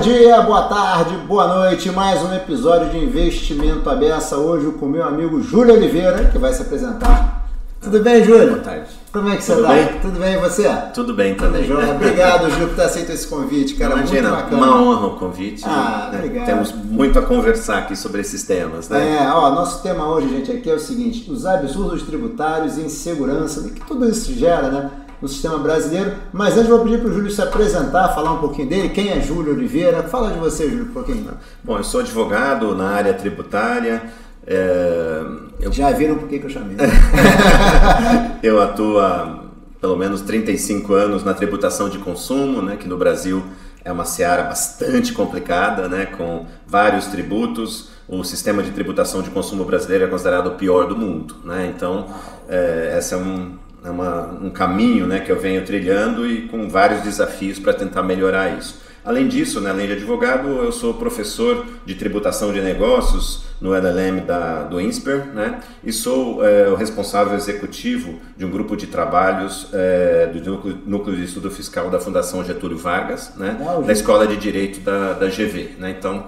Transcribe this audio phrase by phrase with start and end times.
[0.00, 1.90] dia, boa tarde, boa noite.
[1.90, 4.38] Mais um episódio de Investimento Abessa.
[4.38, 7.50] Hoje com meu amigo Júlio Oliveira, que vai se apresentar.
[7.82, 8.52] Tudo bem, Júlio?
[8.52, 8.88] Boa tarde.
[9.12, 9.74] Como é que você Tudo tá?
[9.74, 9.86] bem?
[10.00, 10.68] Tudo bem e você?
[10.94, 11.70] Tudo bem também.
[11.70, 13.92] Obrigado, Júlio, por ter aceito esse convite, cara.
[13.92, 14.66] Imagina, muito bacana.
[14.66, 15.62] uma honra o convite.
[15.66, 16.18] Ah, né?
[16.18, 16.46] obrigado.
[16.46, 19.18] Temos muito a conversar aqui sobre esses temas, né?
[19.18, 23.60] É, ó, nosso tema hoje, gente, aqui é o seguinte: os absurdos tributários e insegurança,
[23.60, 24.90] o que tudo isso gera, né?
[25.20, 26.12] No sistema brasileiro.
[26.32, 28.88] Mas antes vou pedir para o Júlio se apresentar, falar um pouquinho dele.
[28.88, 30.02] Quem é Júlio Oliveira?
[30.04, 31.30] Fala de você, Júlio, um pouquinho.
[31.62, 34.02] Bom, eu sou advogado na área tributária.
[34.46, 35.22] é,
[35.60, 36.76] eu, Já viram por que eu chamei?
[38.42, 39.40] eu atuo há
[39.80, 42.76] pelo menos 35 anos na tributação de consumo, né?
[42.76, 43.42] Que no Brasil
[43.84, 46.06] é uma seara bastante complicada, né?
[46.06, 47.88] Com vários tributos.
[48.06, 51.72] O sistema de tributação de consumo brasileiro é considerado o pior do mundo, né?
[51.74, 52.06] Então,
[52.48, 53.52] é, essa é um,
[53.84, 58.02] é uma- um caminho né, que eu venho trilhando e com vários desafios para tentar
[58.02, 58.80] melhorar isso.
[59.02, 64.20] Além disso, né, além de advogado, eu sou professor de tributação de negócios no LLM
[64.20, 69.68] da, do INSPER né, e sou é, o responsável executivo de um grupo de trabalhos
[69.72, 73.56] é, do núcleo, núcleo de Estudo Fiscal da Fundação Getúlio Vargas, né,
[73.86, 73.92] da.
[73.92, 75.76] Escola de Direito da, da GV.
[75.78, 76.26] Né, então,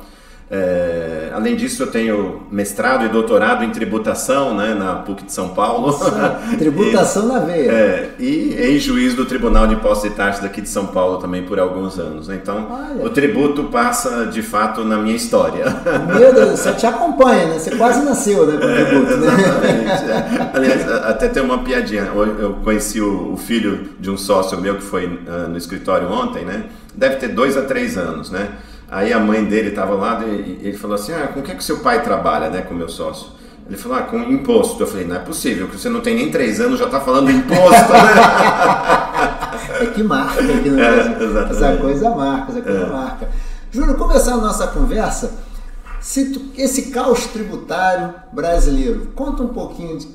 [0.55, 5.48] é, além disso, eu tenho mestrado e doutorado em tributação né, na PUC de São
[5.48, 5.98] Paulo.
[6.59, 7.72] Tributação na veia.
[7.72, 11.59] É, e ex-juiz do Tribunal de Impostos e Taxas daqui de São Paulo também por
[11.59, 12.28] alguns anos.
[12.28, 13.06] Então, Olha.
[13.06, 15.64] o tributo passa de fato na minha história.
[16.19, 17.59] Meu Deus, você te acompanha, né?
[17.59, 19.33] Você quase nasceu, né, com o tributo, né?
[20.03, 20.56] É.
[20.56, 22.11] Aliás, até tem uma piadinha.
[22.14, 26.44] Eu conheci o, o filho de um sócio meu que foi ah, no escritório ontem,
[26.44, 26.64] né?
[26.94, 28.48] Deve ter dois a três anos, né?
[28.93, 31.65] Aí a mãe dele estava lá e ele falou assim: Ah, com o que, que
[31.65, 33.29] seu pai trabalha, né, com o meu sócio?
[33.67, 34.83] Ele falou: Ah, com imposto.
[34.83, 37.31] Eu falei: Não é possível, que você não tem nem três anos já está falando
[37.31, 38.93] imposto, né?
[39.81, 40.99] É que marca aqui no É.
[41.51, 42.87] Essa coisa marca, essa coisa É.
[42.87, 43.29] marca.
[43.71, 45.33] Júlio, começando a nossa conversa,
[46.56, 50.09] esse caos tributário brasileiro, conta um pouquinho de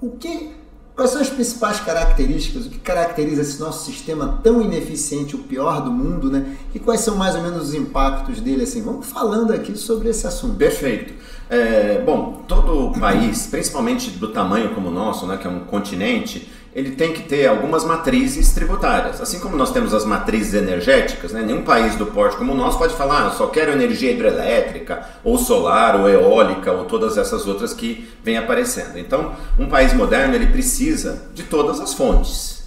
[0.00, 0.50] o que,
[0.94, 5.80] quais são as principais características, o que caracteriza esse nosso sistema tão ineficiente, o pior
[5.80, 6.56] do mundo, né?
[6.74, 8.82] E quais são mais ou menos os impactos dele, assim?
[8.82, 10.56] Vamos falando aqui sobre esse assunto.
[10.56, 11.14] Perfeito.
[11.48, 15.60] É, bom, todo o país, principalmente do tamanho como o nosso, né, que é um
[15.60, 19.20] continente, ele tem que ter algumas matrizes tributárias.
[19.20, 22.78] Assim como nós temos as matrizes energéticas, né, nenhum país do porte como o nosso
[22.78, 27.74] pode falar, ah, só quero energia hidrelétrica, ou solar, ou eólica, ou todas essas outras
[27.74, 28.98] que vêm aparecendo.
[28.98, 32.62] Então, um país moderno ele precisa de todas as fontes.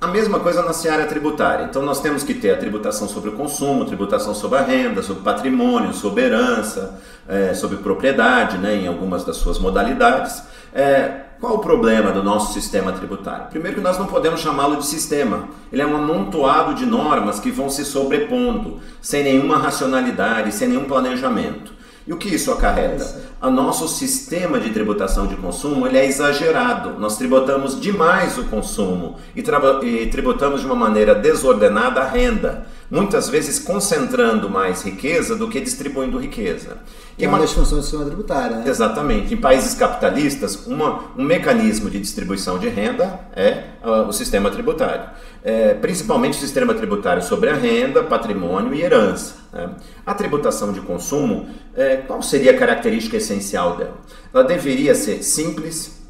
[0.00, 1.64] A mesma coisa na seara tributária.
[1.64, 5.22] Então nós temos que ter a tributação sobre o consumo, tributação sobre a renda, sobre
[5.22, 10.42] patrimônio, sobre herança, eh, sobre propriedade, né, em algumas das suas modalidades.
[10.74, 13.48] Eh, qual o problema do nosso sistema tributário?
[13.48, 15.48] Primeiro que nós não podemos chamá-lo de sistema.
[15.72, 20.84] Ele é um amontoado de normas que vão se sobrepondo, sem nenhuma racionalidade, sem nenhum
[20.84, 21.72] planejamento.
[22.06, 23.22] E o que isso acarreta?
[23.40, 26.98] O nosso sistema de tributação de consumo ele é exagerado.
[26.98, 33.28] Nós tributamos demais o consumo e, e tributamos de uma maneira desordenada a renda, muitas
[33.28, 36.78] vezes concentrando mais riqueza do que distribuindo riqueza.
[37.16, 38.64] Que é uma das funções do sistema tributário, né?
[38.66, 39.34] Exatamente.
[39.34, 45.04] Em países capitalistas, uma- um mecanismo de distribuição de renda é ah, o sistema tributário.
[45.44, 49.41] É, principalmente o sistema tributário sobre a renda, patrimônio e herança.
[49.52, 49.70] Né?
[50.06, 53.98] A tributação de consumo, é, qual seria a característica essencial dela?
[54.32, 56.00] Ela deveria ser simples,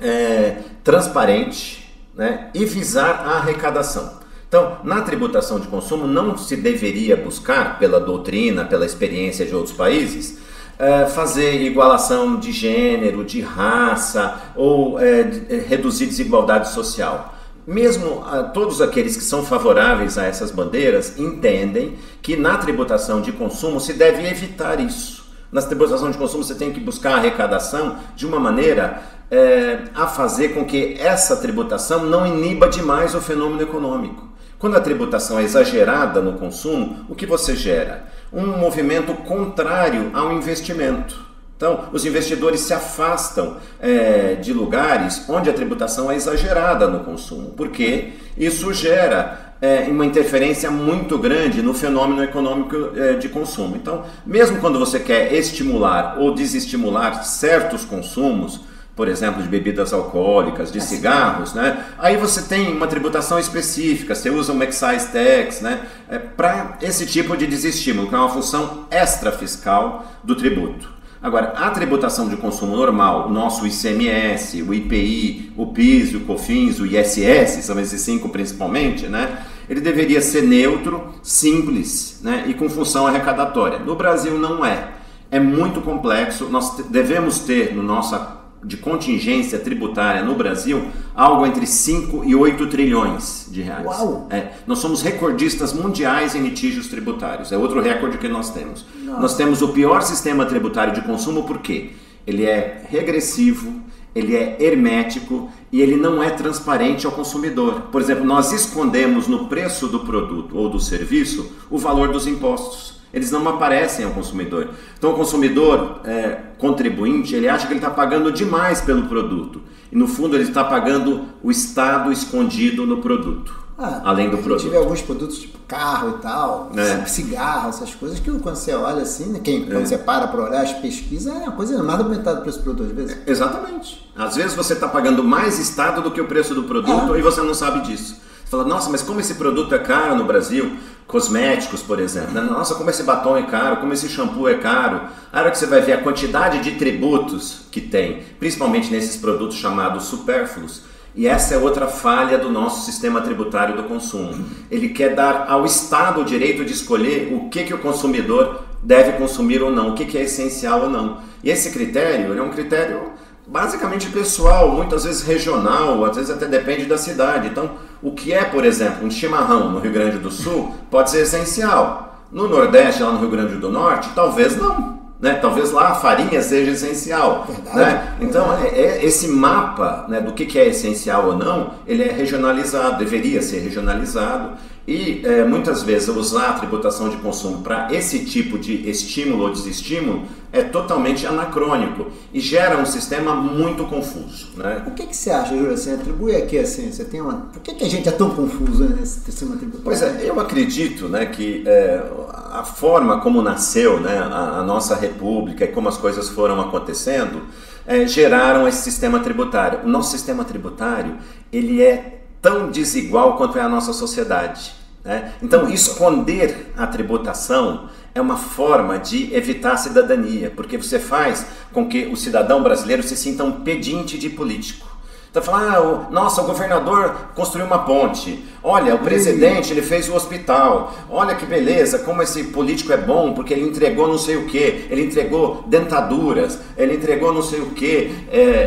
[0.00, 4.18] é, transparente né, e visar a arrecadação.
[4.48, 9.76] Então, na tributação de consumo, não se deveria buscar, pela doutrina, pela experiência de outros
[9.76, 10.38] países,
[10.76, 17.32] eh, fazer igualação de gênero, de raça ou de- eh, reduzir desigualdade social.
[17.66, 23.32] Mesmo ah, todos aqueles que são favoráveis a essas bandeiras entendem que na tributação de
[23.32, 25.24] consumo se deve evitar isso.
[25.52, 30.06] Na tributação de consumo você tem que buscar a arrecadação de uma maneira eh, a
[30.06, 34.28] fazer com que essa tributação não iniba demais o fenômeno econômico.
[34.58, 38.04] Quando a tributação é exagerada no consumo, o que você gera?
[38.32, 41.29] Um movimento contrário ao investimento.
[41.60, 47.50] Então, os investidores se afastam eh, de lugares onde a tributação é exagerada no consumo,
[47.50, 53.76] porque isso gera eh, uma interferência muito grande no fenômeno econômico eh, de consumo.
[53.76, 58.62] Então, mesmo quando você quer estimular ou desestimular certos consumos,
[58.96, 61.84] por exemplo, de bebidas alcoólicas, de cigarros, né?
[61.98, 65.82] Aí você tem uma tributação específica, você usa um excise tax, né?
[66.08, 70.99] É, para esse tipo de desestímulo, que é uma função extra fiscal do tributo.
[71.22, 76.80] Agora, a tributação de consumo normal, o nosso ICMS, o IPI, o PIS, o COFINS,
[76.80, 79.44] o ISS, são esses cinco principalmente, né?
[79.70, 83.78] ele deveria ser neutro, simples né, e com função arrecadatória.
[83.78, 84.88] No Brasil não é.
[85.30, 86.46] É muito complexo.
[86.46, 92.66] Nós devemos ter no nossa de contingência tributária no Brasil algo entre 5 e 8
[92.66, 93.86] trilhões de reais.
[93.86, 94.26] Uau.
[94.30, 97.52] É, nós somos recordistas mundiais em litígios tributários.
[97.52, 98.84] É outro recorde que nós temos.
[99.02, 101.90] Nós temos o pior sistema tributário de consumo porque
[102.26, 103.80] ele é regressivo,
[104.14, 107.82] ele é hermético e ele não é transparente ao consumidor.
[107.92, 112.99] Por exemplo, nós escondemos no preço do produto ou do serviço o valor dos impostos.
[113.12, 114.68] Eles não aparecem ao consumidor.
[114.96, 119.60] Então, o consumidor é, contribuinte, ele acha que ele está pagando demais pelo produto.
[119.90, 123.58] E, no fundo, ele está pagando o Estado escondido no produto.
[123.82, 124.68] Ah, além do produto.
[124.68, 127.06] vê alguns produtos tipo carro e tal, É.
[127.06, 130.60] cigarro, essas coisas que quando você olha assim, né, quem, quando você para para olhar
[130.62, 133.16] as pesquisas, é uma coisa mais da metade do preço do produto às vezes.
[133.26, 134.06] Exatamente.
[134.14, 137.18] Às vezes você está pagando mais Estado do que o preço do produto Ah.
[137.18, 138.16] e você não sabe disso.
[138.44, 140.76] Você fala, nossa, mas como esse produto é caro no Brasil?
[141.10, 142.32] Cosméticos, por exemplo.
[142.32, 142.40] né?
[142.40, 145.02] Nossa, como esse batom é caro, como esse shampoo é caro.
[145.32, 149.56] A hora que você vai ver a quantidade de tributos que tem, principalmente nesses produtos
[149.56, 150.82] chamados supérfluos,
[151.14, 154.46] e essa é outra falha do nosso sistema tributário do consumo.
[154.70, 159.12] Ele quer dar ao Estado o direito de escolher o que, que o consumidor deve
[159.12, 161.18] consumir ou não, o que, que é essencial ou não.
[161.42, 163.12] E esse critério é um critério
[163.46, 167.48] basicamente pessoal, muitas vezes regional, às vezes até depende da cidade.
[167.48, 171.22] Então, o que é, por exemplo, um chimarrão no Rio Grande do Sul pode ser
[171.22, 172.24] essencial.
[172.32, 175.00] No Nordeste, lá no Rio Grande do Norte, talvez não.
[175.20, 175.34] Né?
[175.34, 177.46] Talvez lá a farinha seja essencial.
[177.46, 178.16] Verdade, Né?
[178.22, 182.10] Então, é, é- esse mapa né, do que, que é essencial ou não, ele é
[182.10, 184.52] regionalizado, deveria ser regionalizado.
[184.88, 189.52] E é, muitas vezes usar a tributação de consumo para esse tipo de estímulo ou
[189.52, 190.22] desestímulo
[190.52, 194.48] é totalmente anacrônico e gera um sistema muito confuso.
[194.56, 194.82] Né?
[194.86, 195.72] O que, que você acha, Júlio?
[195.72, 197.34] Assim, atribui aqui assim, você tem uma.
[197.52, 199.84] Por que, que a gente é tão confuso né, nesse sistema tributário?
[199.84, 202.02] Pois é, eu acredito né, que é,
[202.50, 207.42] a forma como nasceu né, a, a nossa república e como as coisas foram acontecendo
[207.86, 209.80] é, geraram esse sistema tributário.
[209.84, 211.16] O nosso sistema tributário
[211.52, 214.72] ele é tão desigual quanto é a nossa sociedade.
[215.04, 215.32] né?
[215.42, 221.86] Então, esconder a tributação é uma forma de evitar a cidadania, porque você faz com
[221.88, 224.88] que o cidadão brasileiro se sinta um pedinte de político.
[225.30, 228.44] Então fala, ah, o- nossa, o governador construiu uma ponte.
[228.64, 230.92] Olha, o presidente ele fez o hospital.
[231.08, 234.86] Olha que beleza, como esse político é bom, porque ele entregou não sei o que,
[234.90, 238.10] ele entregou dentaduras, ele entregou não sei o que,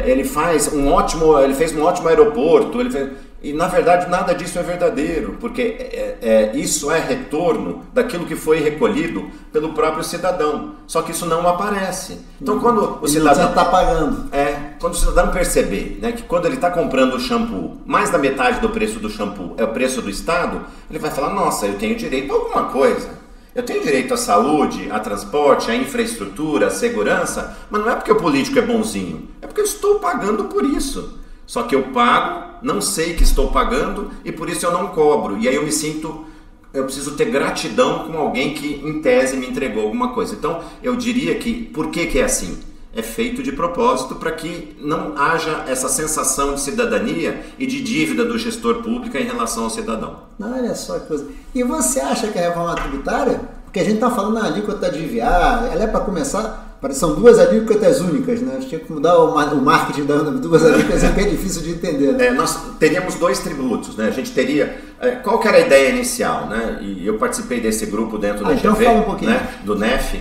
[0.05, 3.09] ele faz um ótimo, ele fez um ótimo aeroporto, ele fez-
[3.43, 8.35] e na verdade nada disso é verdadeiro, porque é- é- isso é retorno daquilo que
[8.35, 10.75] foi recolhido pelo próprio cidadão.
[10.87, 12.19] Só que isso não aparece.
[12.41, 14.29] Então quando o cidadão está pagando.
[14.31, 18.17] é, quando o cidadão perceber né, que quando ele está comprando o shampoo, mais da
[18.17, 21.77] metade do preço do shampoo é o preço do Estado, ele vai falar: nossa, eu
[21.77, 23.21] tenho direito a alguma coisa.
[23.55, 28.11] Eu tenho direito à saúde, a transporte, à infraestrutura, à segurança, mas não é porque
[28.11, 31.19] o político é bonzinho, é porque eu estou pagando por isso.
[31.53, 35.37] Só que eu pago, não sei que estou pagando e por isso eu não cobro.
[35.37, 36.25] E aí eu me sinto
[36.73, 40.33] eu preciso ter gratidão com alguém que, em tese, me entregou alguma coisa.
[40.33, 42.57] Então, eu diria que, por que, que é assim?
[42.91, 48.25] É feito de propósito para que não haja essa sensação de cidadania e de dívida
[48.25, 50.21] do gestor público em relação ao cidadão.
[50.41, 51.27] Olha só que coisa.
[51.53, 55.03] E você acha que a reforma tributária, porque a gente está falando na alíquota de
[55.03, 58.55] IVA, ela é para começar, são duas alíquotas únicas, né?
[58.57, 61.61] A gente tinha que mudar o, ma- o marketing das duas alíquotas, é bem difícil
[61.61, 62.11] de entender.
[62.13, 62.27] né?
[62.27, 64.07] É, nós teríamos dois tributos, né?
[64.07, 64.77] A gente teria.
[64.99, 66.79] é, qual que era a ideia inicial, né?
[66.81, 69.31] E eu participei desse grupo dentro Ah, da então GV, fala um pouquinho.
[69.31, 69.47] né?
[69.63, 70.19] Do NEF,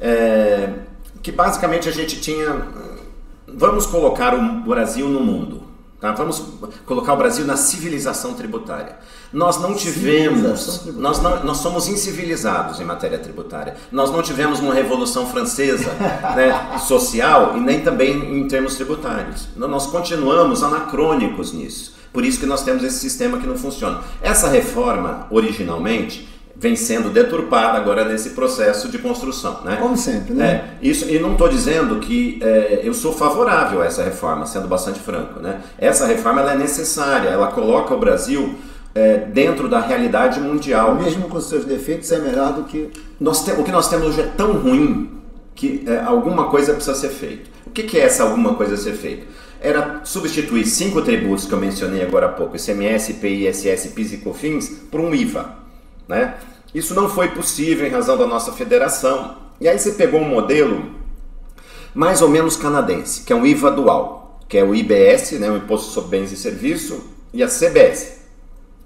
[0.00, 0.70] é,
[1.22, 2.62] que basicamente a gente tinha.
[3.48, 5.62] Vamos colocar o Brasil no mundo.
[6.00, 6.12] Tá?
[6.12, 6.42] Vamos
[6.84, 8.96] colocar o Brasil na civilização tributária.
[9.34, 13.74] Nós não tivemos, nós, não, nós somos incivilizados em matéria tributária.
[13.90, 15.90] Nós não tivemos uma revolução francesa
[16.36, 19.48] né, social e nem também em termos tributários.
[19.56, 21.96] Nós continuamos anacrônicos nisso.
[22.12, 24.02] Por isso que nós temos esse sistema que não funciona.
[24.22, 29.62] Essa reforma, originalmente, vem sendo deturpada agora nesse processo de construção.
[29.64, 29.78] Né?
[29.80, 30.46] Como sempre, né?
[30.80, 34.68] É, isso, e não estou dizendo que é, eu sou favorável a essa reforma, sendo
[34.68, 35.40] bastante franco.
[35.40, 35.60] Né?
[35.76, 38.54] Essa reforma ela é necessária, ela coloca o Brasil
[38.94, 40.94] é, dentro da realidade mundial.
[40.94, 42.90] Mesmo com seus defeitos, é melhor do que.
[43.20, 45.10] Nós te- o que nós temos hoje é tão ruim
[45.54, 47.50] que é, alguma coisa precisa ser feita.
[47.66, 49.26] O que, que é essa alguma coisa a ser feita?
[49.60, 54.16] Era substituir cinco tributos que eu mencionei agora há pouco, ICMS, IPI, ISS, PIS e
[54.18, 55.56] COFINS, por um IVA.
[56.06, 56.34] Né?
[56.74, 59.36] Isso não foi possível em razão da nossa federação.
[59.60, 60.84] E aí você pegou um modelo
[61.94, 65.56] mais ou menos canadense, que é um IVA dual, que é o IBS, né, o
[65.56, 66.98] Imposto sobre Bens e Serviços,
[67.32, 68.23] e a CBS,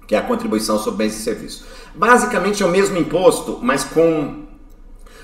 [0.09, 1.63] que é a contribuição sobre bens e serviços.
[1.93, 4.45] Basicamente é o mesmo imposto, mas com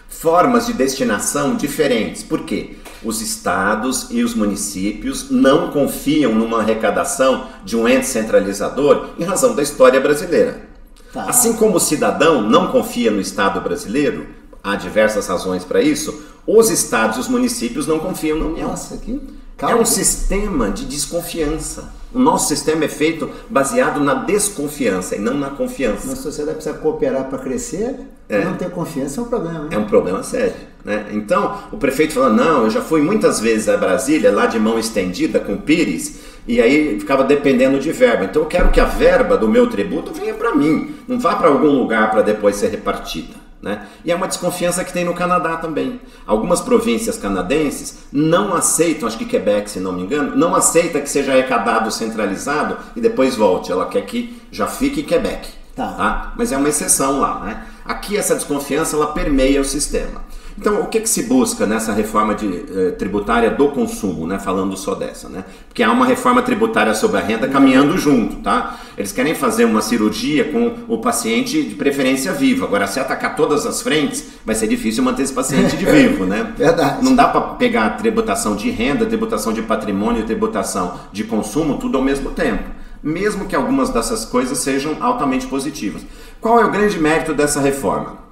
[0.08, 2.22] formas de destinação diferentes.
[2.22, 2.76] Por quê?
[3.04, 9.56] Os estados e os municípios não confiam numa arrecadação de um ente centralizador em razão
[9.56, 10.70] da história brasileira.
[11.12, 11.24] Tá.
[11.24, 14.28] Assim como o cidadão não confia no Estado brasileiro,
[14.64, 18.70] há diversas razões para isso, os estados e os municípios não confiam na União.
[18.70, 19.20] Nossa, que
[19.58, 21.92] é um sistema de desconfiança.
[22.16, 26.08] O nosso sistema é feito baseado na desconfiança e não na confiança.
[26.08, 27.96] Nossa sociedade precisa cooperar para crescer
[28.28, 28.44] é.
[28.44, 29.60] não ter confiança é um problema.
[29.60, 29.70] Né?
[29.72, 30.54] É um problema sério.
[30.84, 31.08] Né?
[31.12, 34.80] Então, o prefeito falou: não, eu já fui muitas vezes a Brasília, lá de mão
[34.80, 38.26] estendida com Pires, e aí ficava dependendo de verba.
[38.26, 41.50] Então, eu quero que a verba do meu tributo venha para mim, não vá para
[41.50, 43.45] algum lugar para depois ser repartida.
[43.62, 43.88] Né?
[44.04, 46.00] E é uma desconfiança que tem no Canadá também.
[46.28, 51.10] Algumas províncias canadenses não aceitam, acho que Quebec, se não me engano, não aceita que
[51.10, 53.72] seja arrecadado centralizado e depois volte.
[53.72, 55.50] Ela quer que já fique Quebec.
[55.76, 55.92] Tá.
[55.94, 56.34] tá?
[56.38, 57.40] Mas é uma exceção lá.
[57.40, 57.66] Né?
[57.84, 60.22] Aqui essa desconfiança ela permeia o sistema.
[60.58, 64.40] Então, o que, que se busca nessa reforma de, eh, tributária do consumo, né?
[64.40, 65.28] falando só dessa?
[65.28, 65.44] Né?
[65.68, 68.38] Porque há uma reforma tributária sobre a renda caminhando junto.
[68.38, 68.80] Tá?
[68.98, 72.64] Eles querem fazer uma cirurgia com o paciente de preferência vivo.
[72.64, 76.26] Agora, se atacar todas as frentes, vai ser difícil manter esse paciente de vivo.
[76.26, 76.54] Né?
[76.58, 77.04] Verdade.
[77.04, 81.98] Não dá para pegar a tributação de renda, tributação de patrimônio tributação de consumo tudo
[81.98, 82.64] ao mesmo tempo
[83.04, 86.04] mesmo que algumas dessas coisas sejam altamente positivas.
[86.42, 88.25] Qual é o grande mérito dessa reforma?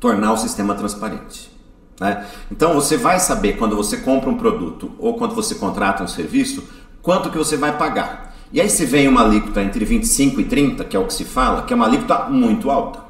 [0.00, 1.50] Tornar o sistema transparente.
[2.00, 2.26] Né?
[2.50, 6.62] Então você vai saber quando você compra um produto ou quando você contrata um serviço,
[7.02, 8.36] quanto que você vai pagar.
[8.52, 11.24] E aí se vem uma alíquota entre 25 e 30, que é o que se
[11.24, 13.00] fala, que é uma alíquota muito alta.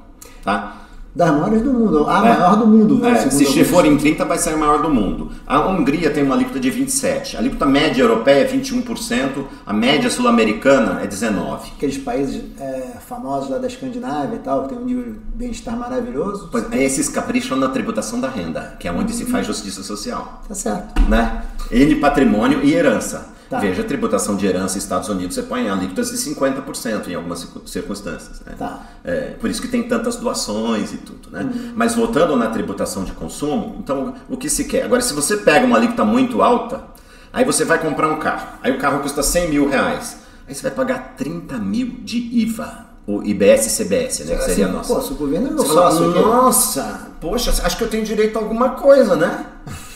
[0.42, 0.77] Tá?
[1.18, 3.04] Das maiores do mundo, a é, maior do mundo.
[3.04, 5.32] É, se for em 30, vai ser a maior do mundo.
[5.44, 10.08] A Hungria tem uma alíquota de 27%, a alíquota média europeia é 21%, a média
[10.10, 11.72] sul-americana é 19%.
[11.76, 15.76] Aqueles países é, famosos lá da Escandinávia e tal, que tem um nível de bem-estar
[15.76, 16.50] maravilhoso.
[16.52, 19.18] Pois, é, esses capricham na tributação da renda, que é onde uhum.
[19.18, 20.44] se faz justiça social.
[20.46, 21.02] Tá certo.
[21.08, 21.42] Né?
[22.00, 23.37] Patrimônio e herança.
[23.48, 23.60] Tá.
[23.60, 27.48] Veja, a tributação de herança nos Estados Unidos, você põe alíquotas de 50% em algumas
[27.64, 28.42] circunstâncias.
[28.44, 28.54] Né?
[28.58, 28.82] Tá.
[29.02, 31.30] É, por isso que tem tantas doações e tudo.
[31.30, 31.42] Né?
[31.42, 31.72] Uhum.
[31.74, 34.84] Mas voltando na tributação de consumo, então o que se quer?
[34.84, 36.84] Agora, se você pega uma alíquota muito alta,
[37.32, 38.58] aí você vai comprar um carro.
[38.62, 40.18] Aí o carro custa 100 mil reais.
[40.46, 42.86] Aí você vai pagar 30 mil de IVA.
[43.06, 44.36] O IBS CBS, né?
[44.36, 44.94] Que seria assim, nossa.
[44.94, 46.08] Poxa, o governo é meu sócio.
[46.08, 49.46] Nossa, poxa, acho que eu tenho direito a alguma coisa, né?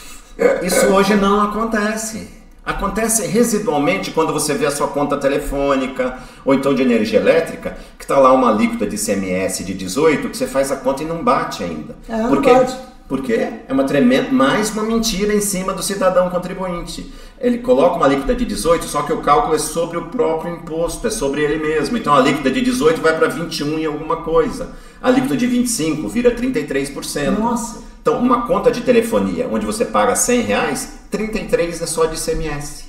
[0.65, 2.42] Isso hoje não acontece.
[2.65, 8.05] Acontece residualmente quando você vê a sua conta telefônica ou então de energia elétrica, que
[8.05, 11.25] está lá uma alíquota de CMS de 18, que você faz a conta e não
[11.25, 11.97] bate ainda.
[12.09, 12.77] É, Porque, não bate.
[13.09, 17.13] Porque é uma tremenda, mais uma mentira em cima do cidadão contribuinte.
[17.41, 21.07] Ele coloca uma alíquota de 18, só que o cálculo é sobre o próprio imposto,
[21.09, 21.97] é sobre ele mesmo.
[21.97, 24.71] Então a alíquota de 18 vai para 21 em alguma coisa.
[25.03, 27.39] A alíquota de 25 vira 33%.
[27.39, 27.92] Nossa.
[28.03, 32.87] Então, uma conta de telefonia onde você paga 100 reais, 33 é só de ICMS.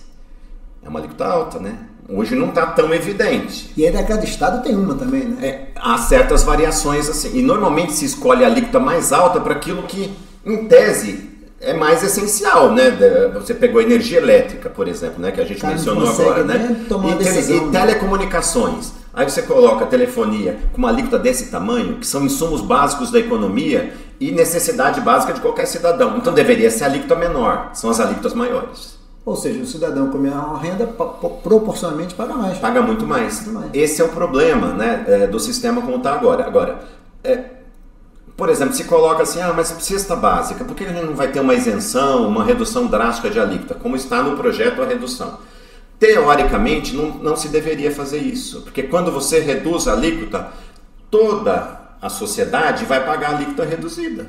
[0.83, 1.77] É uma alíquota alta, né?
[2.09, 3.71] Hoje não está tão evidente.
[3.77, 5.47] E ainda cada estado tem uma também, né?
[5.47, 7.37] É, há certas variações assim.
[7.37, 10.11] E normalmente se escolhe a alíquota mais alta para aquilo que,
[10.45, 11.29] em tese,
[11.61, 12.91] é mais essencial, né?
[13.35, 15.31] Você pegou energia elétrica, por exemplo, né?
[15.31, 16.85] Que a gente Cara, mencionou agora, né?
[16.89, 17.79] E, tele, e, né?
[17.79, 18.91] telecomunicações.
[19.13, 23.93] Aí você coloca telefonia com uma alíquota desse tamanho, que são insumos básicos da economia
[24.27, 26.17] e necessidade básica de qualquer cidadão.
[26.17, 28.97] Então deveria ser a alíquota menor, são as alíquotas maiores.
[29.25, 30.85] Ou seja, o cidadão com menor renda
[31.43, 32.57] proporcionalmente paga mais.
[32.57, 33.41] Paga muito mais.
[33.41, 33.69] muito mais.
[33.73, 36.45] Esse é o problema né, é, do sistema como está agora.
[36.45, 36.79] Agora,
[37.23, 37.39] é,
[38.35, 41.29] por exemplo, se coloca assim, ah, mas cesta básica, por que a gente não vai
[41.29, 45.37] ter uma isenção, uma redução drástica de alíquota, como está no projeto a redução?
[45.99, 50.49] Teoricamente, não, não se deveria fazer isso, porque quando você reduz a alíquota,
[51.09, 54.27] toda a sociedade vai pagar a alíquota reduzida.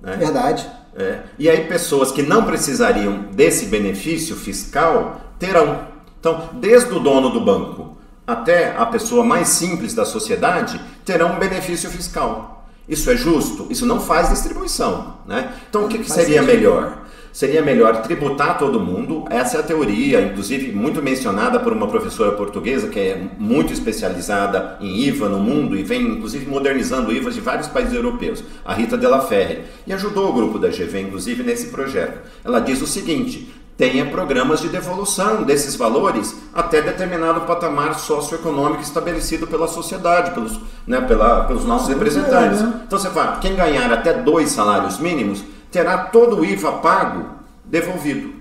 [0.00, 0.14] Né?
[0.16, 0.70] Verdade.
[0.94, 1.18] É.
[1.36, 5.88] E aí pessoas que não precisariam desse benefício fiscal terão.
[6.20, 11.38] Então, desde o dono do banco até a pessoa mais simples da sociedade terão um
[11.40, 12.68] benefício fiscal.
[12.88, 13.66] Isso é justo?
[13.68, 15.16] Isso não faz distribuição.
[15.26, 15.52] Né?
[15.68, 17.05] Então, o que, que seria melhor?
[17.36, 19.26] Seria melhor tributar todo mundo.
[19.28, 24.78] Essa é a teoria, inclusive muito mencionada por uma professora portuguesa que é muito especializada
[24.80, 28.96] em IVA no mundo e vem inclusive modernizando IVAs de vários países europeus, a Rita
[28.96, 32.26] Della Ferre, e ajudou o grupo da GV inclusive nesse projeto.
[32.42, 39.46] Ela diz o seguinte: tenha programas de devolução desses valores até determinado patamar socioeconômico estabelecido
[39.46, 42.62] pela sociedade, pelos, né, pela, pelos nossos representantes.
[42.62, 42.80] Né?
[42.86, 45.44] Então você fala, quem ganhar até dois salários mínimos
[45.76, 47.26] terá todo o IVA pago
[47.62, 48.32] devolvido.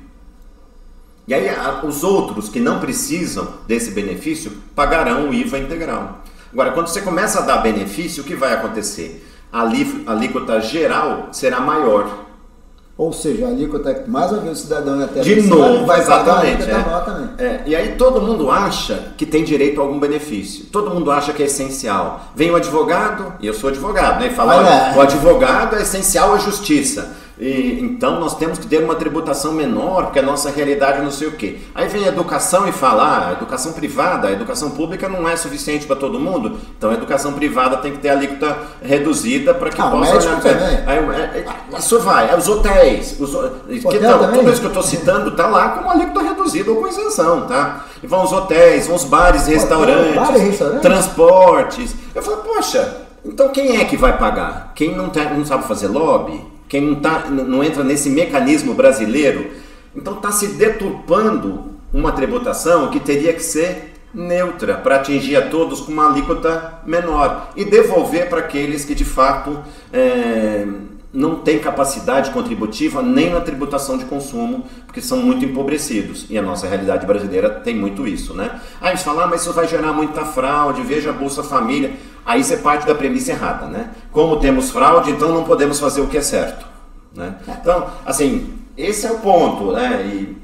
[1.27, 1.50] E aí
[1.84, 6.22] os outros que não precisam desse benefício pagarão o IVA integral.
[6.54, 9.27] Agora, quando você começa a dar benefício, o que vai acontecer?
[9.51, 9.63] A
[10.08, 12.24] alíquota geral será maior.
[12.98, 16.63] Ou seja, a alíquota, mais uma vez o cidadão até De novo, vai exatamente.
[16.63, 17.44] É.
[17.44, 17.63] É.
[17.65, 20.68] E aí todo mundo acha que tem direito a algum benefício.
[20.72, 22.27] Todo mundo acha que é essencial.
[22.34, 24.27] Vem o advogado, e eu sou advogado, né?
[24.27, 27.25] E fala, olha, o advogado é essencial à justiça.
[27.38, 31.27] E, então nós temos que ter uma tributação menor, porque a nossa realidade não sei
[31.27, 31.58] o quê.
[31.74, 35.86] Aí vem a educação e fala, ah, educação privada, a educação pública não é suficiente
[35.86, 39.82] para todo mundo, então a educação privada tem que ter a alíquota reduzida para que
[39.82, 40.13] ah, possa.
[40.86, 41.46] Aí, é, é,
[41.77, 43.32] isso vai, é os hotéis, os,
[43.68, 46.77] que, então, tudo isso que eu estou citando está lá com uma alíquota reduzida ou
[46.77, 47.86] com isenção, tá?
[48.01, 50.82] E vão os hotéis, vão os bares e restaurantes, bar e restaurante?
[50.82, 51.96] transportes.
[52.13, 54.72] Eu falo, poxa, então quem é que vai pagar?
[54.74, 56.54] Quem não, tem, não sabe fazer lobby?
[56.67, 59.51] Quem não, tá, não entra nesse mecanismo brasileiro,
[59.95, 65.81] então está se deturpando uma tributação que teria que ser neutra para atingir a todos
[65.81, 69.60] com uma alíquota menor e devolver para aqueles que de fato
[69.91, 70.65] é,
[71.15, 76.25] não têm capacidade contributiva nem na tributação de consumo, porque são muito empobrecidos.
[76.29, 78.60] E a nossa realidade brasileira tem muito isso, né?
[78.81, 81.93] Aí eles falam, ah, mas isso vai gerar muita fraude, veja a Bolsa Família.
[82.25, 83.91] Aí você parte da premissa errada, né?
[84.12, 86.65] Como temos fraude, então não podemos fazer o que é certo.
[87.15, 87.34] Né?
[87.48, 90.05] Então, assim, esse é o ponto, né?
[90.05, 90.38] E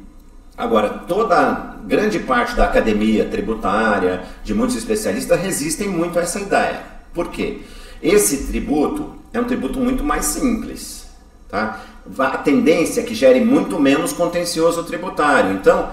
[0.58, 6.80] agora, toda grande parte da academia tributária, de muitos especialistas, resistem muito a essa ideia.
[7.14, 7.60] Por quê?
[8.02, 11.08] Esse tributo é um tributo muito mais simples,
[11.50, 11.82] tá?
[12.18, 15.54] A tendência é que gere muito menos contencioso tributário.
[15.54, 15.92] Então,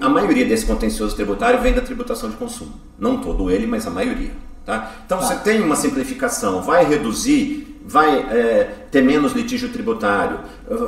[0.00, 2.72] a maioria desse contencioso tributário vem da tributação de consumo.
[2.98, 4.32] Não todo ele, mas a maioria.
[4.66, 4.92] Tá?
[5.06, 5.26] Então tá.
[5.26, 10.40] você tem uma simplificação, vai reduzir, vai é, ter menos litígio tributário,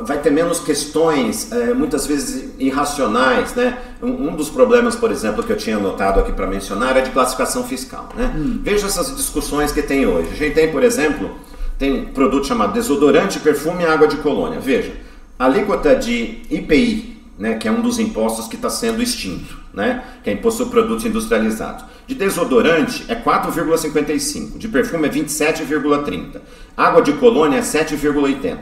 [0.03, 3.53] vai ter menos questões, é, muitas vezes irracionais.
[3.55, 3.77] Né?
[4.01, 7.11] Um, um, dos problemas, por exemplo, que eu tinha anotado aqui para mencionar é de
[7.11, 8.09] classificação fiscal.
[8.15, 8.31] Né?
[8.35, 8.59] Hum.
[8.61, 10.29] Veja essas discussões que tem hoje.
[10.31, 11.31] A gente tem, por exemplo,
[11.77, 14.59] tem produto chamado desodorante, perfume e água de colônia.
[14.59, 14.93] Veja,
[15.37, 20.03] a alíquota de IPI né, que é um dos impostos que está sendo extinto, né,
[20.23, 21.85] que é imposto sobre produtos industrializados.
[22.05, 26.41] De desodorante é 4,55, de perfume é 27,30,
[26.77, 28.57] água de colônia é 7,80.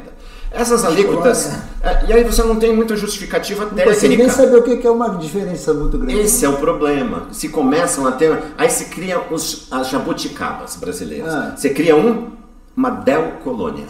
[0.54, 1.50] Essas alíquotas.
[1.82, 3.98] É, e aí você não tem muita justificativa não técnica.
[3.98, 6.20] Você nem saber o que é uma diferença muito grande.
[6.20, 7.30] Esse é o problema.
[7.32, 8.38] Se começam a ter.
[8.58, 11.34] Aí se cria os, as jabuticabas brasileiras.
[11.34, 11.54] Ah.
[11.56, 12.32] Você cria um,
[12.76, 13.88] uma Del Colônia.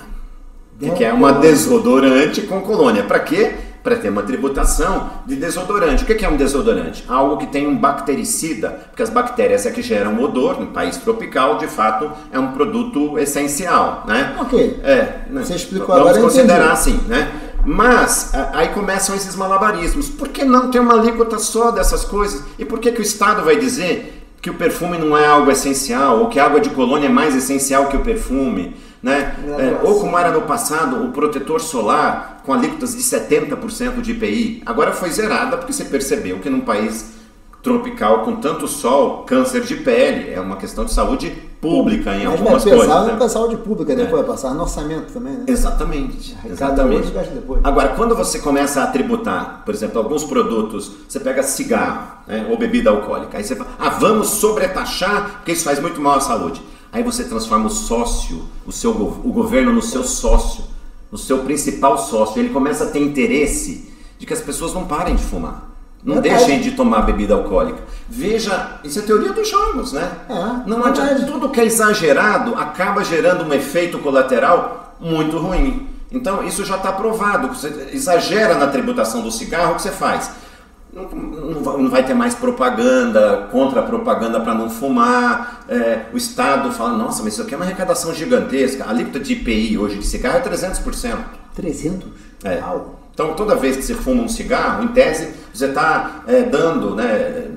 [0.79, 3.03] Del que é uma desodorante com colônia.
[3.03, 3.55] Para quê?
[3.83, 6.03] para ter uma tributação de desodorante.
[6.03, 7.03] O que é um desodorante?
[7.07, 11.57] Algo que tem um bactericida, porque as bactérias é que geram odor, no país tropical,
[11.57, 14.35] de fato, é um produto essencial, né?
[14.39, 14.79] Ok.
[14.83, 15.43] É, né?
[15.43, 16.19] Você explicou Vamos agora.
[16.19, 17.31] Vamos considerar assim, né?
[17.63, 20.09] Mas aí começam esses malabarismos.
[20.09, 22.43] Por que não ter uma alíquota só dessas coisas?
[22.57, 26.19] E por que, que o Estado vai dizer que o perfume não é algo essencial,
[26.19, 28.75] ou que a água de colônia é mais essencial que o perfume?
[29.01, 29.35] Né?
[29.59, 34.63] É, ou como era no passado, o protetor solar com alíquotas de 70% de IPI,
[34.65, 37.20] agora foi zerada porque você percebeu que num país
[37.61, 41.29] tropical com tanto sol, câncer de pele, é uma questão de saúde
[41.61, 43.19] pública em Mas algumas vai pesar coisas.
[43.19, 43.29] Né?
[43.29, 44.25] saúde pública depois, é.
[44.25, 45.43] vai passar no orçamento também, né?
[45.47, 46.35] Exatamente.
[46.43, 47.13] exatamente.
[47.63, 52.57] Agora, quando você começa a tributar, por exemplo, alguns produtos, você pega cigarro né, ou
[52.57, 56.61] bebida alcoólica, aí você fala, ah, vamos sobretaxar porque isso faz muito mal à saúde.
[56.91, 60.63] Aí você transforma o sócio, o, seu, o governo no seu sócio,
[61.11, 62.39] no seu principal sócio.
[62.39, 65.70] Ele começa a ter interesse de que as pessoas não parem de fumar.
[66.03, 67.79] Não é deixem de tomar bebida alcoólica.
[68.09, 70.11] Veja, isso é teoria dos jogos, né?
[70.27, 71.25] É, não adianta.
[71.25, 75.87] Tudo que é exagerado acaba gerando um efeito colateral muito ruim.
[76.11, 77.49] Então, isso já está provado.
[77.49, 80.31] Você exagera na tributação do cigarro, o que você faz?
[80.93, 81.09] não,
[81.77, 85.63] não, vai ter mais propaganda, contra-propaganda para não fumar.
[85.69, 88.83] É, o Estado fala, nossa, mas isso aqui é uma arrecadação gigantesca.
[88.83, 91.17] A alíquota de IPI hoje de cigarro é 300%.
[91.55, 92.09] 300?
[92.43, 92.61] É.
[93.13, 96.95] Então, toda vez que você fuma um cigarro, em tese, você está é, dando...
[96.95, 97.47] Né,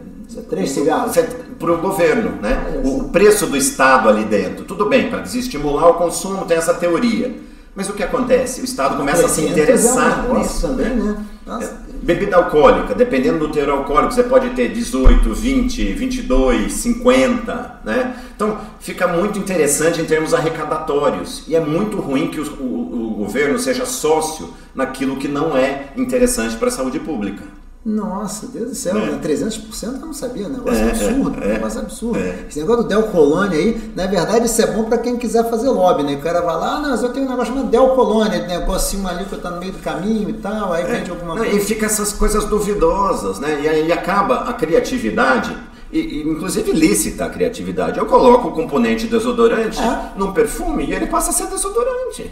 [0.49, 1.14] Três cigarros?
[1.59, 2.81] Para o governo, né?
[2.85, 4.64] O preço do Estado ali dentro.
[4.64, 7.37] Tudo bem, para desestimular o consumo, tem essa teoria.
[7.75, 8.61] Mas o que acontece?
[8.61, 10.67] O Estado começa a se interessar é nisso.
[10.67, 11.17] Também, né?
[11.47, 11.69] É,
[12.03, 18.17] bebida alcoólica, dependendo do teor alcoólico, você pode ter 18, 20, 22, 50, né?
[18.35, 23.15] Então fica muito interessante em termos arrecadatórios e é muito ruim que o, o, o
[23.15, 27.45] governo seja sócio naquilo que não é interessante para a saúde pública.
[27.85, 29.18] Nossa, Deus do céu, é.
[29.18, 32.18] 300% eu não sabia, negócio é, absurdo, é, negócio absurdo.
[32.18, 32.47] É.
[32.49, 35.68] Esse negócio do Del Colônia aí, na verdade isso é bom para quem quiser fazer
[35.68, 36.14] lobby, né?
[36.14, 39.27] O cara vai lá, ah, não, eu tenho um negócio chamado Del Colônia, negocinho ali
[39.27, 41.55] que tá no meio do caminho e tal, aí vende alguma não, coisa.
[41.55, 43.61] E fica essas coisas duvidosas, né?
[43.62, 45.55] E aí acaba a criatividade
[45.92, 47.99] e, e, inclusive lícita a criatividade.
[47.99, 50.12] Eu coloco o componente desodorante é.
[50.16, 52.31] num perfume e ele passa a ser desodorante.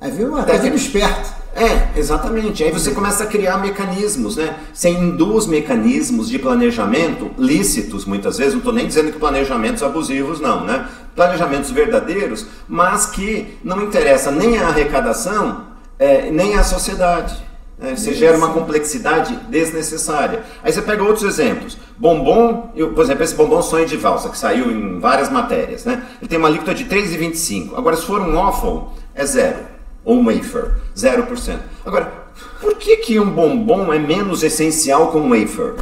[0.00, 1.40] Aí viu uma do esperto.
[1.54, 2.64] É, exatamente.
[2.64, 4.56] Aí você começa a criar mecanismos, né?
[4.72, 10.40] Você induz mecanismos de planejamento lícitos, muitas vezes, não estou nem dizendo que planejamentos abusivos,
[10.40, 10.88] não, né?
[11.14, 15.66] Planejamentos verdadeiros, mas que não interessa nem a arrecadação,
[15.98, 17.36] é, nem a sociedade.
[17.78, 17.94] Né?
[17.96, 20.44] Você gera uma complexidade desnecessária.
[20.62, 21.76] Aí você pega outros exemplos.
[21.98, 26.02] Bombom, eu, por exemplo, esse bombom sonho de valsa, que saiu em várias matérias, né?
[26.20, 27.76] Ele tem uma alíquota de 3,25.
[27.76, 28.84] Agora, se for um waffle,
[29.14, 29.69] é zero
[30.04, 31.58] ou um wafer, 0%.
[31.84, 32.12] Agora,
[32.60, 35.74] por que, que um bombom é menos essencial que um wafer?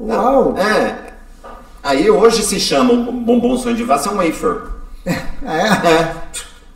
[0.00, 0.56] Uau!
[0.56, 1.12] É.
[1.82, 4.62] Aí hoje se chama o bombom sonho de valsa um wafer.
[5.46, 5.88] Ah, é?
[5.88, 6.14] É.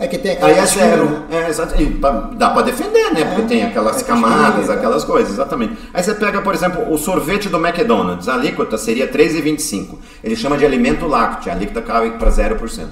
[0.03, 1.05] É que tem Aí é zero.
[1.05, 1.45] Né?
[1.45, 1.81] É, exato.
[1.81, 3.21] E dá para defender, né?
[3.21, 4.75] É, Porque tem aquelas é camadas, né?
[4.75, 5.77] aquelas coisas, exatamente.
[5.95, 8.29] Aí você pega, por exemplo, o sorvete do McDonald's.
[8.29, 9.99] A alíquota seria 3,25.
[10.25, 11.53] Ele chama de alimento lácteo.
[11.53, 12.89] A alíquota cai para 0%.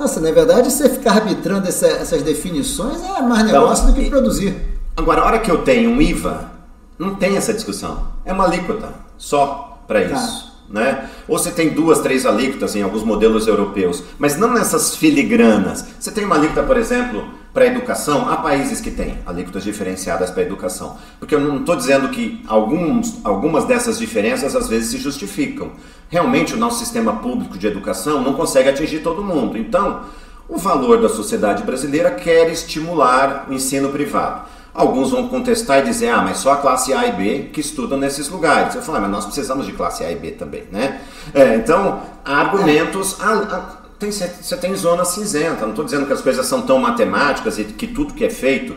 [0.00, 4.08] Nossa, na verdade, você ficar arbitrando essa, essas definições é mais negócio então, do que
[4.08, 4.56] produzir.
[4.96, 6.50] Agora, a hora que eu tenho um IVA,
[6.98, 8.06] não tem essa discussão.
[8.24, 10.14] É uma alíquota só para tá.
[10.14, 10.44] isso.
[10.44, 10.80] Tá.
[10.80, 11.10] Né?
[11.28, 15.84] Ou você tem duas, três alíquotas em alguns modelos europeus, mas não nessas filigranas.
[15.98, 18.28] Você tem uma alíquota, por exemplo, para educação.
[18.28, 20.96] Há países que têm alíquotas diferenciadas para educação.
[21.18, 25.72] Porque eu não estou dizendo que alguns, algumas dessas diferenças às vezes se justificam.
[26.08, 29.56] Realmente, o nosso sistema público de educação não consegue atingir todo mundo.
[29.56, 30.02] Então,
[30.48, 34.42] o valor da sociedade brasileira quer estimular o ensino privado.
[34.72, 37.98] Alguns vão contestar e dizer, ah, mas só a classe A e B que estudam
[37.98, 38.74] nesses lugares.
[38.74, 41.00] Eu falo, ah, mas nós precisamos de classe A e B também, né?
[41.34, 43.16] É, então, há argumentos.
[44.00, 45.62] Tem, você tem zona cinzenta.
[45.62, 48.74] Não estou dizendo que as coisas são tão matemáticas e que tudo que é feito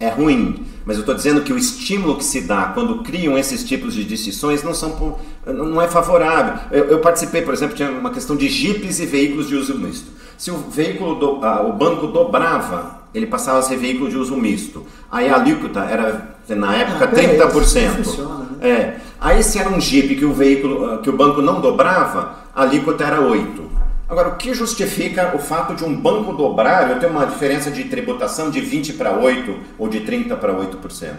[0.00, 0.64] é ruim.
[0.84, 4.02] Mas eu estou dizendo que o estímulo que se dá quando criam esses tipos de
[4.02, 6.54] distinções não, são, não é favorável.
[6.72, 10.10] Eu, eu participei, por exemplo, tinha uma questão de jipes e veículos de uso misto.
[10.38, 14.36] Se o veículo, do, ah, o banco dobrava ele passava a ser veículo de uso
[14.36, 14.86] misto.
[15.10, 17.96] Aí a alíquota era, na época, ah, 30%.
[17.96, 18.68] Funciona, né?
[18.70, 18.96] é.
[19.20, 23.04] Aí se era um Jeep que o veículo, que o banco não dobrava, a alíquota
[23.04, 23.81] era 8%.
[24.08, 27.84] Agora, o que justifica o fato de um banco dobrar eu ter uma diferença de
[27.84, 31.14] tributação de 20 para 8 ou de 30 para 8%?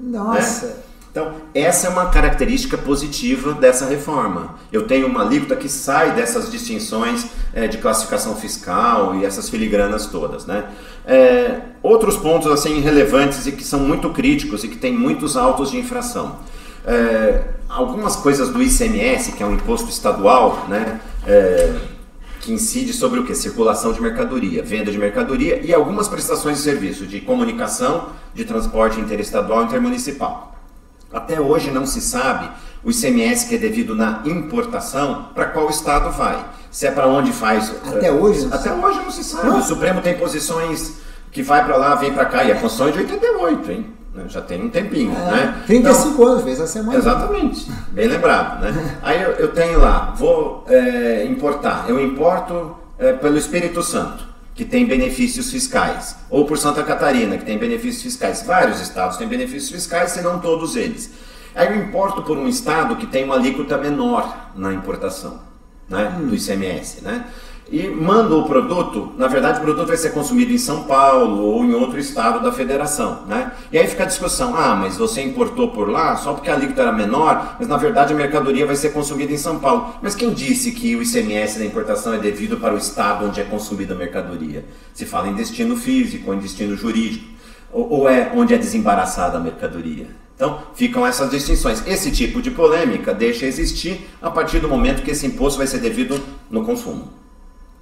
[0.00, 0.66] Nossa!
[0.66, 0.74] Né?
[1.10, 4.54] Então, essa é uma característica positiva dessa reforma.
[4.70, 10.06] Eu tenho uma alíquota que sai dessas distinções é, de classificação fiscal e essas filigranas
[10.06, 10.46] todas.
[10.46, 10.64] Né?
[11.06, 15.70] É, outros pontos assim relevantes e que são muito críticos e que têm muitos autos
[15.70, 16.36] de infração.
[16.86, 21.00] É, algumas coisas do ICMS, que é um imposto estadual, né,
[22.40, 23.34] que incide sobre o que?
[23.34, 29.00] Circulação de mercadoria, venda de mercadoria e algumas prestações de serviço de comunicação, de transporte
[29.00, 30.56] interestadual e intermunicipal.
[31.12, 32.50] Até hoje não se sabe
[32.84, 36.44] o ICMS que é devido na importação, para qual estado vai.
[36.70, 37.74] Se é para onde faz.
[37.86, 38.46] Até hoje?
[38.46, 39.48] Não até hoje não se sabe.
[39.48, 40.98] O Supremo tem posições
[41.32, 42.44] que vai para lá, vem para cá.
[42.44, 43.97] E a Constituição é de 88, hein?
[44.28, 45.62] Já tem um tempinho, é, né?
[45.66, 46.98] 35 então, anos, fez a semana.
[46.98, 48.98] Exatamente, bem lembrado, né?
[49.02, 51.84] Aí eu, eu, tenho lá, vou é, importar.
[51.88, 57.44] Eu importo é, pelo Espírito Santo que tem benefícios fiscais, ou por Santa Catarina, que
[57.44, 58.42] tem benefícios fiscais.
[58.42, 61.12] Vários estados têm benefícios fiscais, se não todos eles.
[61.54, 65.40] Aí eu importo por um estado que tem uma alíquota menor na importação
[65.88, 66.26] né, hum.
[66.26, 67.02] do ICMS.
[67.02, 67.24] Né?
[67.70, 71.64] E manda o produto, na verdade o produto vai ser consumido em São Paulo ou
[71.64, 73.52] em outro estado da federação, né?
[73.70, 76.80] E aí fica a discussão, ah, mas você importou por lá só porque a alíquota
[76.80, 79.94] era menor, mas na verdade a mercadoria vai ser consumida em São Paulo.
[80.00, 83.44] Mas quem disse que o ICMS da importação é devido para o estado onde é
[83.44, 84.64] consumida a mercadoria?
[84.94, 87.26] Se fala em destino físico em destino jurídico,
[87.70, 90.06] ou é onde é desembaraçada a mercadoria.
[90.34, 91.84] Então, ficam essas distinções.
[91.86, 95.78] Esse tipo de polêmica deixa existir a partir do momento que esse imposto vai ser
[95.78, 97.12] devido no consumo.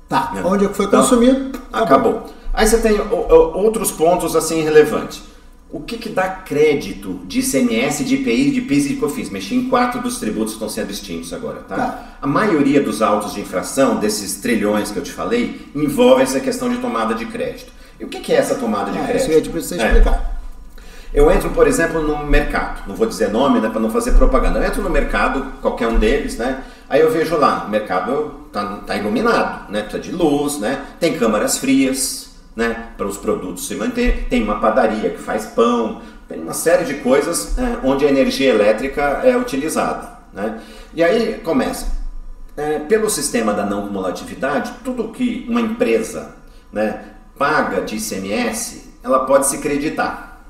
[0.08, 0.42] Tá, né?
[0.44, 2.12] onde foi então, consumido, acabou.
[2.12, 2.34] acabou.
[2.54, 5.22] Aí você tem outros pontos assim relevantes.
[5.68, 9.30] O que, que dá crédito de ICMS, de IPI, de PIS e de COFINS?
[9.30, 11.76] Mexi em quatro dos tributos que estão sendo extintos agora, tá?
[11.76, 12.16] tá?
[12.22, 16.70] A maioria dos autos de infração, desses trilhões que eu te falei, envolve essa questão
[16.70, 17.72] de tomada de crédito.
[17.98, 19.22] E o que, que é essa tomada de é, crédito?
[19.22, 20.40] Isso eu ia você explicar.
[21.12, 24.58] Eu entro, por exemplo, no mercado, não vou dizer nome, né, para não fazer propaganda.
[24.58, 26.62] Eu entro no mercado, qualquer um deles, né?
[26.88, 29.82] Aí eu vejo lá, mercado tá, tá iluminado, né?
[29.82, 30.86] Precisa de luz, né?
[30.98, 32.88] Tem câmaras frias, né?
[32.96, 34.26] Para os produtos se manter.
[34.30, 38.48] Tem uma padaria que faz pão, Tem uma série de coisas é, onde a energia
[38.48, 40.16] elétrica é utilizada.
[40.32, 40.60] Né?
[40.92, 41.94] E aí começa.
[42.56, 46.34] É, pelo sistema da não cumulatividade, tudo que uma empresa
[46.72, 47.04] né,
[47.38, 50.40] paga de ICMS, ela pode se creditar.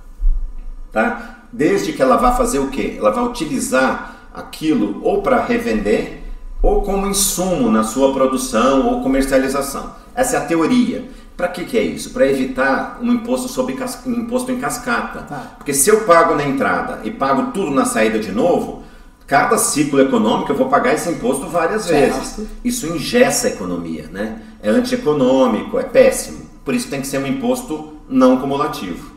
[0.92, 1.40] Tá?
[1.52, 2.94] Desde que ela vá fazer o quê?
[2.96, 6.25] Ela vai utilizar aquilo ou para revender
[6.62, 9.94] ou como insumo na sua produção ou comercialização.
[10.14, 11.08] Essa é a teoria.
[11.36, 12.10] Para que, que é isso?
[12.10, 15.20] Para evitar um imposto, sobre um imposto em cascata.
[15.20, 15.52] Tá.
[15.58, 18.84] Porque se eu pago na entrada e pago tudo na saída de novo,
[19.26, 22.14] cada ciclo econômico eu vou pagar esse imposto várias certo.
[22.14, 22.48] vezes.
[22.64, 24.40] Isso ingessa a economia, né?
[24.62, 26.46] É antieconômico, é péssimo.
[26.64, 29.12] Por isso tem que ser um imposto não cumulativo.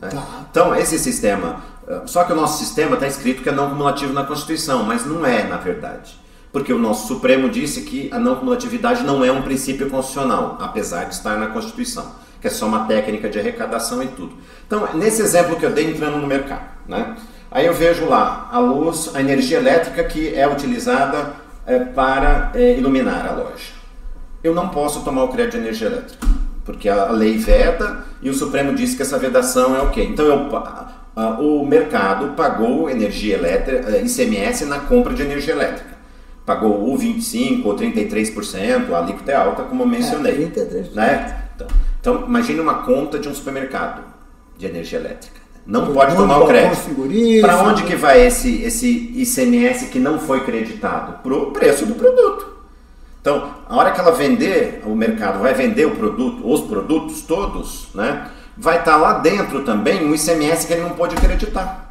[0.00, 0.10] Né?
[0.10, 0.46] Tá.
[0.48, 1.60] Então, esse sistema.
[1.88, 5.04] Eh, só que o nosso sistema está escrito que é não cumulativo na Constituição, mas
[5.04, 6.23] não é, na verdade
[6.54, 11.02] porque o nosso Supremo disse que a não cumulatividade não é um princípio constitucional, apesar
[11.02, 14.34] de estar na Constituição, que é só uma técnica de arrecadação e tudo.
[14.64, 17.16] Então, nesse exemplo que eu dei entrando no mercado, né?
[17.50, 21.32] Aí eu vejo lá a luz, a energia elétrica que é utilizada
[21.66, 23.72] é, para é, iluminar a loja.
[24.40, 26.24] Eu não posso tomar o crédito de energia elétrica,
[26.64, 30.04] porque a lei veda e o Supremo disse que essa vedação é o quê?
[30.04, 35.93] Então eu, a, o mercado pagou energia elétrica, é, ICMS na compra de energia elétrica
[36.44, 40.44] pagou ou 25% ou 33%, a alíquota é alta, como eu mencionei.
[40.44, 40.92] É, 33%.
[40.94, 41.44] Né?
[41.54, 41.66] Então,
[42.00, 44.02] então, imagine uma conta de um supermercado
[44.58, 45.40] de energia elétrica.
[45.66, 46.94] Não Todo pode tomar o crédito.
[47.40, 51.22] Para onde que vai esse, esse ICMS que não foi creditado?
[51.22, 52.52] Para o preço do produto.
[53.20, 57.88] Então, a hora que ela vender, o mercado vai vender o produto, os produtos todos,
[57.94, 58.30] né?
[58.56, 61.83] vai estar tá lá dentro também um ICMS que ele não pode acreditar.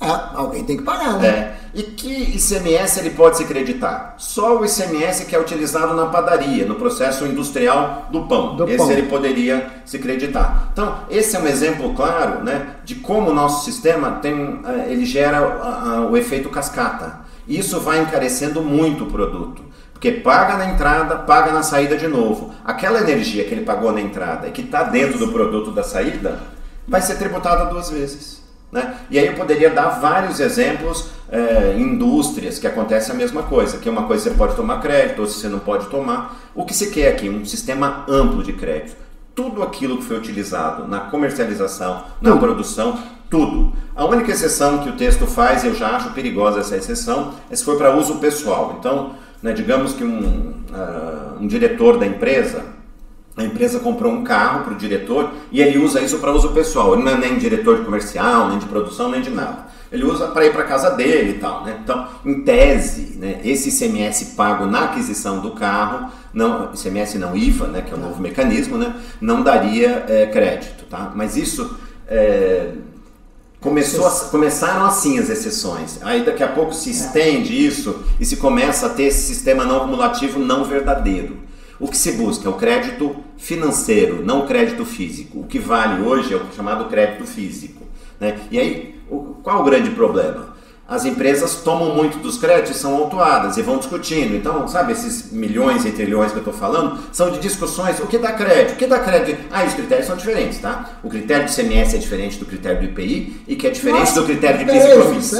[0.00, 1.28] É, alguém tem que pagar, né?
[1.28, 1.56] É.
[1.74, 4.14] E que ICMS ele pode se creditar?
[4.18, 8.56] Só o ICMS que é utilizado na padaria, no processo industrial do pão.
[8.56, 8.90] Do esse pão.
[8.90, 10.68] ele poderia se creditar.
[10.72, 15.06] Então, esse é um exemplo claro né, de como o nosso sistema tem, é, ele
[15.06, 17.20] gera o efeito cascata.
[17.48, 19.62] Isso vai encarecendo muito o produto.
[19.92, 22.54] Porque paga na entrada, paga na saída de novo.
[22.64, 26.38] Aquela energia que ele pagou na entrada e que está dentro do produto da saída,
[26.86, 28.45] vai ser tributada duas vezes.
[28.70, 28.96] Né?
[29.10, 33.88] E aí eu poderia dar vários exemplos é, indústrias que acontece a mesma coisa, que
[33.88, 36.36] uma coisa você pode tomar crédito, ou você não pode tomar.
[36.54, 37.28] O que se quer aqui?
[37.28, 38.96] Um sistema amplo de crédito.
[39.34, 42.40] Tudo aquilo que foi utilizado na comercialização, na tudo.
[42.40, 42.98] produção,
[43.28, 43.72] tudo.
[43.94, 47.56] A única exceção que o texto faz, e eu já acho perigosa essa exceção, é
[47.56, 48.76] se for para uso pessoal.
[48.78, 52.75] Então, né, digamos que um, uh, um diretor da empresa
[53.36, 56.94] a empresa comprou um carro para o diretor e ele usa isso para uso pessoal.
[56.94, 59.66] Ele não é nem diretor de comercial, nem de produção, nem de nada.
[59.92, 61.62] Ele usa para ir para casa dele e tal.
[61.62, 61.78] Né?
[61.82, 67.66] Então, em tese, né, esse ICMS pago na aquisição do carro, não, ICMS não IVA,
[67.68, 70.84] né, que é o novo mecanismo, né, não daria é, crédito.
[70.88, 71.12] Tá?
[71.14, 72.70] Mas isso é,
[73.60, 75.98] começou a, começaram assim as exceções.
[76.02, 79.76] Aí daqui a pouco se estende isso e se começa a ter esse sistema não
[79.76, 81.44] acumulativo não verdadeiro.
[81.78, 85.40] O que se busca é o crédito financeiro, não o crédito físico.
[85.40, 87.84] O que vale hoje é o chamado crédito físico.
[88.18, 88.40] Né?
[88.50, 89.00] E aí,
[89.42, 90.55] qual o grande problema?
[90.88, 94.36] As empresas tomam muito dos créditos e são autuadas e vão discutindo.
[94.36, 97.98] Então, sabe, esses milhões e trilhões que eu estou falando são de discussões.
[97.98, 98.74] O que dá crédito?
[98.74, 99.44] O que dá crédito?
[99.50, 100.98] Ah, os critérios são diferentes, tá?
[101.02, 104.20] O critério do CMS é diferente do critério do IPI e que é diferente Nossa,
[104.20, 105.32] do critério de PIS e COFINS.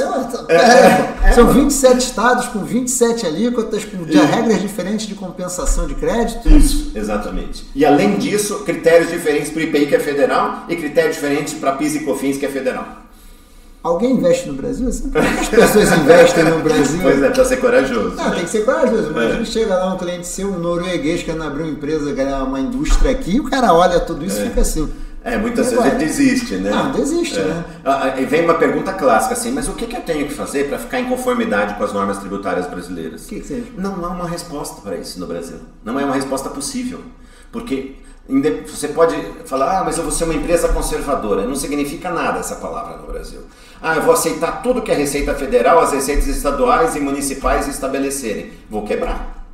[0.49, 5.87] É, é, é, são 27 estados com 27 alíquotas, com de regras diferentes de compensação
[5.87, 6.49] de crédito.
[6.49, 7.65] Isso, exatamente.
[7.73, 11.71] E além disso, critérios diferentes para o IPI, que é federal, e critérios diferentes para
[11.71, 13.06] PIS e COFINS, que é federal.
[13.87, 14.89] Alguém investe no Brasil?
[14.89, 16.99] Assim, as pessoas investem no Brasil?
[17.01, 18.15] Pois é, para ser corajoso.
[18.15, 18.35] Não, né?
[18.35, 19.11] tem que ser corajoso.
[19.11, 19.45] Imagina é.
[19.45, 23.35] chega lá um cliente seu, um norueguês, que abrir uma empresa, ganhar uma indústria aqui,
[23.35, 24.45] e o cara olha tudo isso e é.
[24.47, 24.91] fica assim.
[25.23, 26.69] É, muitas vezes ele desiste, né?
[26.69, 27.43] Não, desiste, é.
[27.43, 27.65] né?
[27.83, 30.69] Ah, ah, e vem uma pergunta clássica assim, mas o que, eu tenho que fazer
[30.69, 33.25] para ficar em conformidade com as normas tributárias brasileiras?
[33.25, 33.65] O que, que seja?
[33.77, 35.57] Não há uma resposta para isso no Brasil.
[35.83, 36.99] Não é uma resposta possível.
[37.51, 37.95] Porque
[38.67, 41.47] você pode falar, ah, mas eu vou ser uma empresa conservadora.
[41.47, 43.41] Não significa nada essa palavra no Brasil.
[43.81, 48.51] Ah, eu vou aceitar tudo que a Receita Federal, as receitas estaduais e municipais estabelecerem.
[48.69, 49.45] Vou quebrar.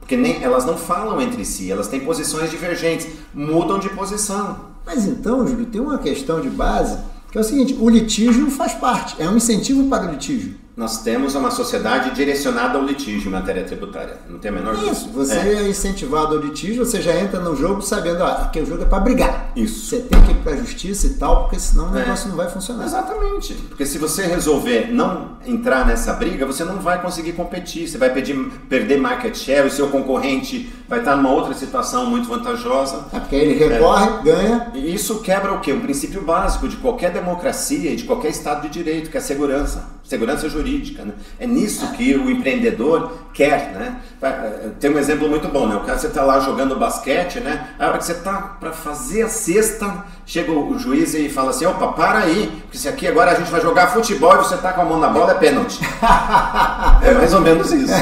[0.00, 4.72] Porque nem, elas não falam entre si, elas têm posições divergentes, mudam de posição.
[4.84, 6.98] Mas então, Júlio, tem uma questão de base
[7.30, 10.61] que é o seguinte: o litígio faz parte, é um incentivo para o litígio.
[10.74, 14.16] Nós temos uma sociedade direcionada ao litígio em matéria tributária.
[14.28, 14.92] Não tem a menor dúvida.
[14.92, 15.54] Isso, você é.
[15.54, 15.68] é.
[15.68, 19.00] incentivado ao litígio, você já entra no jogo sabendo ah, que o jogo é para
[19.00, 19.52] brigar.
[19.54, 19.90] Isso.
[19.90, 22.00] Você tem que ir para a justiça e tal, porque senão o é.
[22.00, 22.84] negócio não vai funcionar.
[22.84, 23.52] Exatamente.
[23.52, 27.86] Porque se você resolver não entrar nessa briga, você não vai conseguir competir.
[27.86, 28.34] Você vai pedir,
[28.68, 33.06] perder market share, o seu concorrente vai estar numa outra situação muito vantajosa.
[33.12, 34.22] É porque ele recorre, é.
[34.22, 34.70] ganha.
[34.74, 35.72] E isso quebra o quê?
[35.72, 39.22] Um princípio básico de qualquer democracia e de qualquer Estado de Direito, que é a
[39.22, 40.00] segurança.
[40.04, 41.04] Segurança jurídica.
[41.04, 41.12] Né?
[41.38, 43.72] É nisso que o empreendedor quer.
[43.72, 44.00] Né?
[44.20, 45.76] Eh, tem um exemplo muito bom, né?
[45.76, 47.68] O cara você está lá jogando basquete, né?
[47.78, 51.66] A hora que você está para fazer a cesta, chega o juiz e fala assim:
[51.66, 54.72] opa, para aí, porque se aqui agora a gente vai jogar futebol e você está
[54.72, 55.80] com a mão na bola, é pênalti.
[57.02, 57.94] é mais ou menos isso.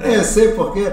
[0.00, 0.92] é, eu sei porque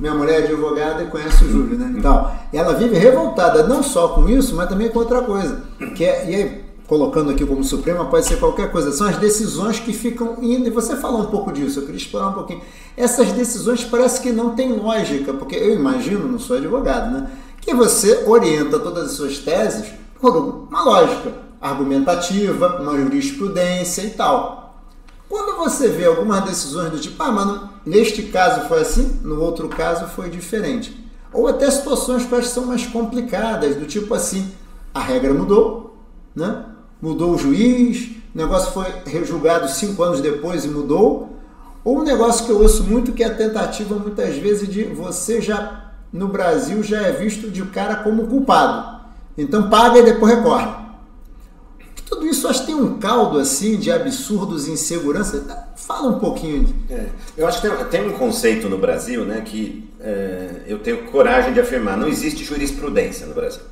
[0.00, 1.92] minha mulher é advogada e conhece o Júlio, né?
[1.96, 5.62] Então, ela vive revoltada não só com isso, mas também com outra coisa.
[5.94, 8.90] Que é, e aí, colocando aqui como Suprema, pode ser qualquer coisa.
[8.90, 12.30] São as decisões que ficam indo, e você falou um pouco disso, eu queria explorar
[12.30, 12.62] um pouquinho.
[12.96, 17.30] Essas decisões parece que não têm lógica, porque eu imagino, não sou advogado, né?
[17.60, 19.88] Que você orienta todas as suas teses
[20.20, 24.82] por uma lógica argumentativa, uma jurisprudência e tal.
[25.28, 29.68] Quando você vê algumas decisões do tipo, ah, mano, neste caso foi assim, no outro
[29.68, 31.08] caso foi diferente.
[31.32, 34.50] Ou até situações que são mais complicadas, do tipo assim,
[34.92, 35.96] a regra mudou,
[36.34, 36.64] né?
[37.00, 41.36] Mudou o juiz, o negócio foi rejulgado cinco anos depois e mudou.
[41.82, 45.40] Ou um negócio que eu ouço muito que é a tentativa muitas vezes de você
[45.40, 49.00] já no Brasil já é visto de cara como culpado.
[49.36, 50.80] Então paga e depois recorre.
[52.06, 55.68] Tudo isso acho que tem um caldo assim de absurdos e insegurança.
[55.76, 56.68] Fala um pouquinho.
[56.90, 61.04] É, eu acho que tem, tem, um conceito no Brasil né, que é, eu tenho
[61.10, 61.96] coragem de afirmar.
[61.96, 63.62] Não existe jurisprudência no Brasil.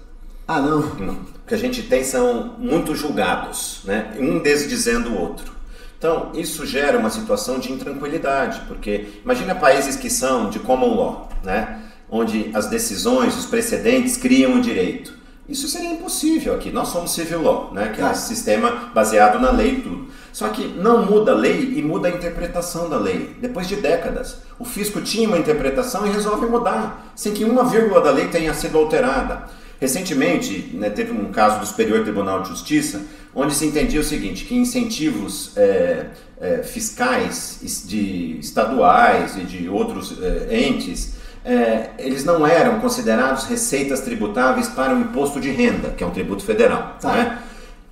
[0.51, 0.81] Ah, não?
[0.95, 1.13] Não.
[1.13, 4.15] O que a gente tem são muito julgados, né?
[4.19, 5.53] um desdizendo o outro.
[5.99, 11.29] Então, isso gera uma situação de intranquilidade, porque imagina países que são de common law,
[11.45, 11.83] né?
[12.11, 15.13] onde as decisões, os precedentes criam o direito.
[15.47, 16.71] Isso seria impossível aqui.
[16.71, 17.93] Nós somos civil law, né?
[17.95, 20.09] que é um sistema baseado na lei e tudo.
[20.33, 23.37] Só que não muda a lei e muda a interpretação da lei.
[23.39, 28.01] Depois de décadas, o fisco tinha uma interpretação e resolve mudar, sem que uma vírgula
[28.01, 29.59] da lei tenha sido alterada.
[29.81, 33.01] Recentemente, né, teve um caso do Superior Tribunal de Justiça,
[33.35, 36.07] onde se entendia o seguinte, que incentivos é,
[36.41, 41.15] é, fiscais de estaduais e de outros é, entes,
[41.45, 46.11] é, eles não eram considerados receitas tributáveis para o imposto de renda, que é um
[46.11, 46.97] tributo federal.
[47.01, 47.13] Tá.
[47.13, 47.39] Né?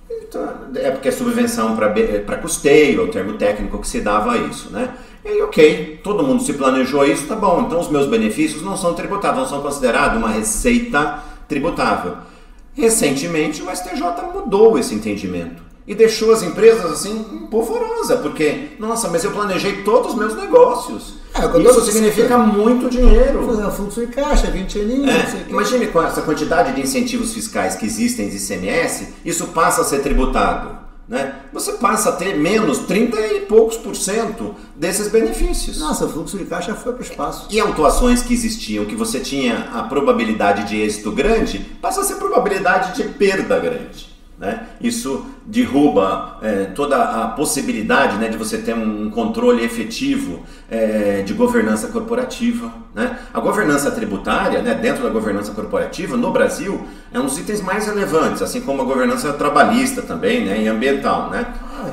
[0.09, 0.45] Então,
[0.75, 4.69] é porque é subvenção para custeio, é o termo técnico que se dava a isso.
[4.71, 4.89] Né?
[5.23, 8.93] E ok, todo mundo se planejou isso, tá bom, então os meus benefícios não são
[8.93, 11.26] tributados, não são considerados uma receita tributável.
[12.73, 19.23] Recentemente, o STJ mudou esse entendimento e deixou as empresas assim polvorosa, porque, nossa, mas
[19.23, 21.15] eu planejei todos os meus negócios.
[21.33, 23.45] É, Isso significa muito dinheiro.
[23.45, 25.09] Fazer fluxo de caixa, 20 aninhos.
[25.09, 29.83] É, imagine com essa quantidade de incentivos fiscais que existem de ICMS, isso passa a
[29.85, 31.35] ser tributado né?
[31.53, 35.79] você passa a ter menos 30 e poucos por cento desses benefícios.
[35.79, 37.47] Nossa, o fluxo de caixa foi para o espaço.
[37.49, 42.15] E autuações que existiam, que você tinha a probabilidade de êxito grande, passa a ser
[42.15, 44.17] probabilidade de perda grande.
[44.37, 44.67] Né?
[44.81, 51.33] Isso derruba é, toda a possibilidade né, de você ter um controle efetivo é, de
[51.33, 52.69] governança corporativa.
[52.93, 53.17] Né?
[53.33, 57.87] A governança tributária, né, dentro da governança corporativa, no Brasil, é um dos itens mais
[57.87, 61.29] relevantes, assim como a governança trabalhista também né, e ambiental.
[61.29, 61.45] Né?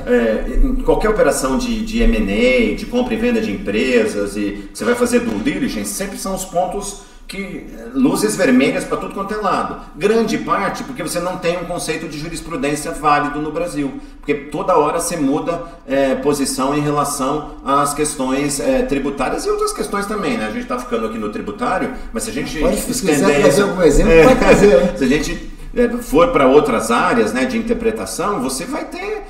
[0.05, 4.83] É, em qualquer operação de, de M&A, de compra e venda de empresas, e você
[4.83, 9.37] vai fazer due diligence, sempre são os pontos que luzes vermelhas para tudo quanto é
[9.37, 9.77] lado.
[9.95, 14.77] Grande parte porque você não tem um conceito de jurisprudência válido no Brasil, porque toda
[14.77, 20.37] hora você muda é, posição em relação às questões é, tributárias e outras questões também,
[20.37, 20.45] né?
[20.45, 23.61] A gente está ficando aqui no tributário, mas se a gente pode, se quiser trazer
[23.63, 24.93] algum exemplo, é, pode trazer.
[24.97, 25.55] se a gente
[26.03, 29.25] for para outras áreas, né, de interpretação, você vai ter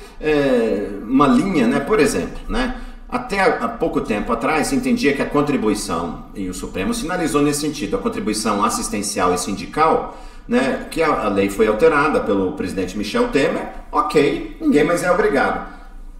[1.02, 1.80] uma linha, né?
[1.80, 2.76] Por exemplo, né?
[3.08, 7.60] Até há pouco tempo atrás se entendia que a contribuição, e o Supremo sinalizou nesse
[7.60, 10.16] sentido, a contribuição assistencial e sindical,
[10.48, 15.10] né, que a, a lei foi alterada pelo presidente Michel Temer, ok, ninguém mais é
[15.10, 15.76] obrigado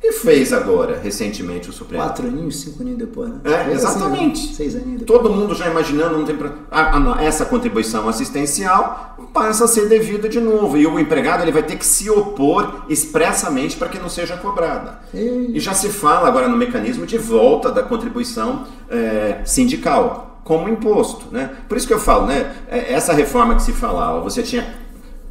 [0.07, 2.05] que fez agora, recentemente, o Supremo?
[2.05, 3.41] Quatro aninhos, cinco aninhos depois, né?
[3.45, 4.55] É, exatamente.
[4.55, 5.21] Seis aninhos depois.
[5.21, 6.53] Todo mundo já imaginando, não tem pra...
[6.71, 10.79] a, a, essa contribuição assistencial passa a ser devida de novo.
[10.79, 14.99] E o empregado ele vai ter que se opor expressamente para que não seja cobrada.
[15.13, 15.53] E...
[15.53, 15.61] e...
[15.61, 21.51] já se fala agora no mecanismo de volta da contribuição é, sindical como imposto, né?
[21.69, 22.55] Por isso que eu falo, né?
[22.67, 24.75] É, essa reforma que se falava, você tinha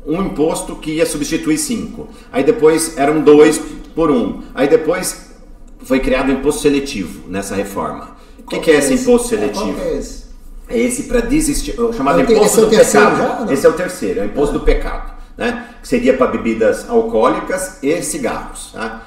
[0.06, 2.08] um imposto que ia substituir cinco.
[2.32, 3.60] Aí depois eram dois
[3.96, 4.44] por um.
[4.54, 5.32] Aí depois
[5.80, 8.16] foi criado o imposto seletivo nessa reforma.
[8.38, 9.74] O que, que, é esse é imposto seletivo?
[9.74, 10.25] Qual é
[10.70, 11.04] esse?
[11.04, 13.18] É para desistir, chamado É o te- imposto é do pecado.
[13.48, 15.66] já, esse é o terceiro, é o imposto do pecado, né?
[15.82, 19.02] Que seria para bebidas alcoólicas e cigarros, tá?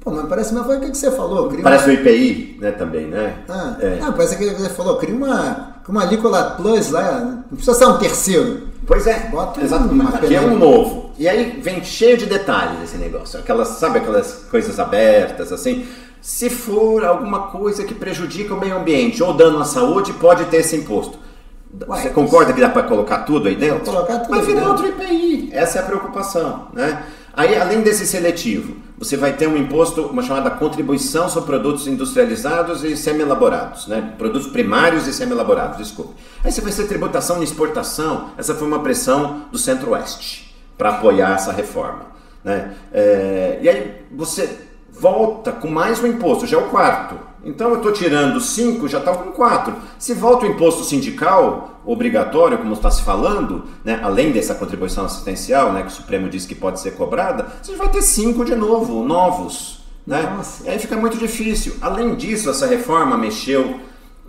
[0.00, 1.48] Pô, mas parece, mas foi o que você falou?
[1.48, 3.36] Cria Parece o IPI, né, também, né?
[3.48, 3.98] Ah, É.
[4.02, 7.98] ah, parece que você falou, cria uma, uma Nicola Plus lá, não precisa ser um
[7.98, 8.68] terceiro.
[8.84, 10.16] Pois é, Bota exatamente.
[10.16, 11.12] Aqui é um novo.
[11.16, 13.38] E aí vem cheio de detalhes esse negócio.
[13.38, 15.86] Aquelas, sabe aquelas coisas abertas, assim?
[16.22, 20.58] Se for alguma coisa que prejudica o meio ambiente ou dano à saúde, pode ter
[20.58, 21.18] esse imposto.
[21.88, 23.80] Você concorda que dá para colocar tudo aí dentro?
[23.80, 25.50] Colocar tudo Vai virar outro IPI.
[25.52, 27.06] Essa é a preocupação, né?
[27.34, 32.84] Aí, além desse seletivo, você vai ter um imposto, uma chamada contribuição sobre produtos industrializados
[32.84, 34.14] e semi-elaborados, né?
[34.16, 36.14] Produtos primários e semi-elaborados, desculpe.
[36.44, 38.30] Aí você vai ter tributação de exportação.
[38.38, 42.06] Essa foi uma pressão do Centro-Oeste para apoiar essa reforma,
[42.44, 42.74] né?
[42.92, 44.71] É, e aí você
[45.02, 47.16] volta com mais um imposto, já é o quarto.
[47.44, 49.74] Então eu estou tirando cinco, já está com quatro.
[49.98, 55.72] Se volta o imposto sindical obrigatório, como está se falando, né, além dessa contribuição assistencial,
[55.72, 59.02] né, que o Supremo diz que pode ser cobrada, você vai ter cinco de novo,
[59.02, 59.82] novos.
[60.06, 60.22] Né?
[60.22, 60.64] Nossa.
[60.66, 61.74] E aí fica muito difícil.
[61.80, 63.80] Além disso, essa reforma mexeu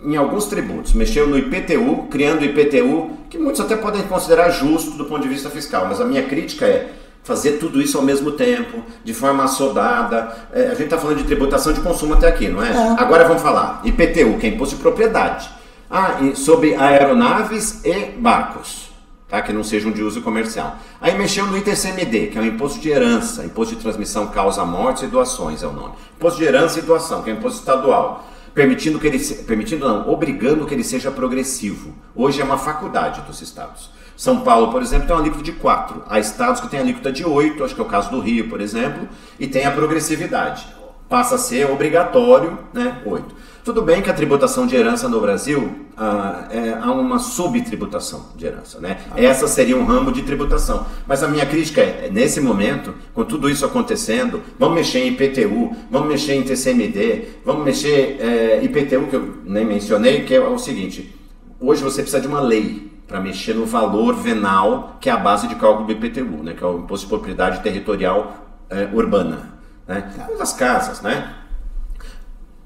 [0.02, 0.92] em alguns tributos.
[0.92, 5.28] Mexeu no IPTU, criando o IPTU, que muitos até podem considerar justo do ponto de
[5.28, 9.42] vista fiscal, mas a minha crítica é fazer tudo isso ao mesmo tempo, de forma
[9.44, 10.32] assodada.
[10.52, 12.70] É, a gente está falando de tributação de consumo até aqui, não é?
[12.70, 12.76] É.
[13.00, 15.50] Agora vamos falar IPTU, que é imposto de propriedade.
[15.90, 18.90] Ah, e sobre aeronaves e barcos,
[19.28, 19.40] tá?
[19.42, 20.76] que não sejam de uso comercial.
[21.00, 25.02] Aí mexeu no ITCMD, que é o imposto de herança, imposto de transmissão causa mortes
[25.04, 25.94] e doações é o nome.
[26.16, 28.28] Imposto de herança e doação, que é imposto estadual.
[28.54, 31.92] Permitindo que ele se- permitindo não, obrigando que ele seja progressivo.
[32.14, 33.90] Hoje é uma faculdade dos estados.
[34.16, 36.02] São Paulo, por exemplo, tem uma alíquota de 4.
[36.08, 38.60] Há estados que têm alíquota de 8, acho que é o caso do Rio, por
[38.60, 39.08] exemplo,
[39.38, 40.66] e tem a progressividade.
[41.08, 43.34] Passa a ser obrigatório, né, 8.
[43.64, 48.44] Tudo bem que a tributação de herança no Brasil ah, é, há uma subtributação de
[48.44, 48.98] herança, né?
[49.16, 50.86] Essa seria um ramo de tributação.
[51.06, 55.74] Mas a minha crítica é, nesse momento, com tudo isso acontecendo, vamos mexer em IPTU,
[55.90, 60.58] vamos mexer em TCMD, vamos mexer é, IPTU, que eu nem mencionei, que é o
[60.58, 61.14] seguinte,
[61.58, 65.46] hoje você precisa de uma lei para mexer no valor venal, que é a base
[65.46, 66.54] de cálculo do IPTU, né?
[66.54, 68.34] Que é o Imposto de Propriedade Territorial
[68.70, 69.54] eh, Urbana,
[69.86, 70.10] né?
[70.38, 71.34] Das casas, né?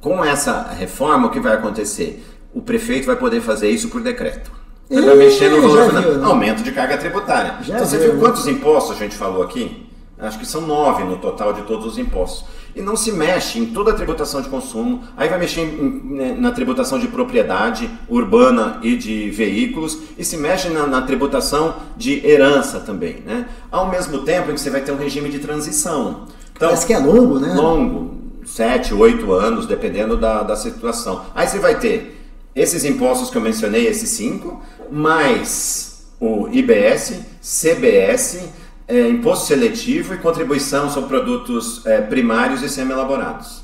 [0.01, 2.25] Com essa reforma, o que vai acontecer?
[2.53, 4.51] O prefeito vai poder fazer isso por decreto.
[4.89, 6.03] Ele vai mexer no valor venal.
[6.03, 6.27] viu, né?
[6.27, 7.57] Aumento de carga tributária.
[7.63, 8.21] Já então você viu, viu né?
[8.21, 9.87] quantos impostos a gente falou aqui?
[10.19, 12.49] Acho que são nove no total de todos os impostos.
[12.77, 16.41] E não se mexe em toda a tributação de consumo, aí vai mexer em- em-
[16.41, 22.25] na tributação de propriedade urbana e de veículos, e se mexe na, na tributação de
[22.27, 23.17] herança também.
[23.27, 23.47] Né?
[23.71, 26.27] Ao mesmo tempo em que você vai ter um regime de transição.
[26.55, 27.53] Então, Parece que é longo, né?
[27.55, 28.15] longo,
[28.45, 31.23] sete, oito anos, dependendo da, da situação.
[31.35, 32.15] Aí você vai ter
[32.55, 34.61] esses impostos que eu mencionei, esses cinco,
[34.91, 38.41] mais o IBS, CBS,
[38.89, 43.63] eh, imposto seletivo e contribuição sobre produtos eh, primários e semi-elaborados.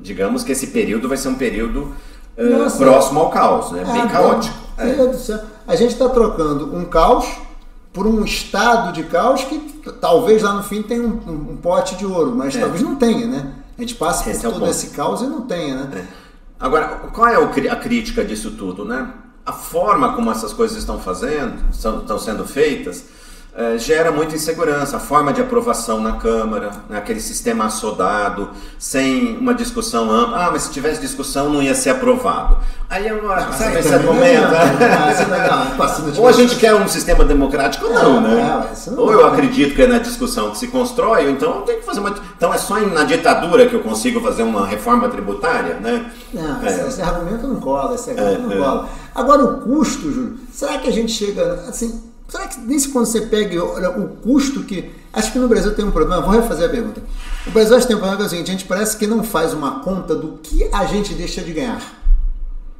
[0.00, 1.94] Digamos que esse período vai ser um período
[2.36, 2.76] Nossa.
[2.78, 3.84] próximo ao caos, né?
[3.84, 4.56] bem Ah, caótico.
[4.78, 4.94] Meu É.
[4.94, 5.40] Deus do céu.
[5.66, 7.26] A gente está trocando um caos
[7.92, 9.58] por um estado de caos que
[10.00, 12.60] talvez lá no fim tenha um, um- um pote de ouro, mas É.
[12.60, 13.52] talvez não tenha, né?
[13.76, 16.06] A gente passa por Esse é todo esse caos e não tenha, né?
[16.58, 19.08] Agora, qual é a crítica disso tudo, né?
[19.46, 23.04] A forma como essas coisas estão fazendo, são- estão sendo feitas,
[23.56, 24.96] eh, gera muita insegurança.
[24.96, 26.98] A forma de aprovação na Câmara, né?
[26.98, 30.46] aquele sistema assodado, sem uma discussão ampla.
[30.46, 32.58] Ah, mas se tivesse discussão não ia ser aprovado.
[32.88, 34.24] Aí eu acho, Mas sabe esse não argumento?
[34.26, 37.86] é, não, não é, não, pô, se não Ou a gente quer um sistema democrático
[37.86, 38.68] ou não, É, né?
[38.86, 39.14] é, não ou é.
[39.14, 42.12] eu acredito que é na discussão que se constrói, ou então tem que fazer uma.
[42.36, 46.10] Então é só na ditadura que eu consigo fazer uma reforma tributária, né?
[46.34, 46.88] Não, É.
[46.88, 48.58] esse, argumento não cola, esse argumento não é.
[48.58, 48.88] cola.
[49.14, 53.22] Agora o custo, Júlio, será que a gente chega, assim, será que nesse quando você
[53.22, 56.70] pega olha o custo que, acho que no Brasil tem um problema, vou refazer a
[56.70, 57.02] pergunta.
[57.46, 59.06] O Brasil acho que tem um problema que é o seguinte, a gente parece que
[59.06, 61.82] não faz uma conta do que a gente deixa de ganhar.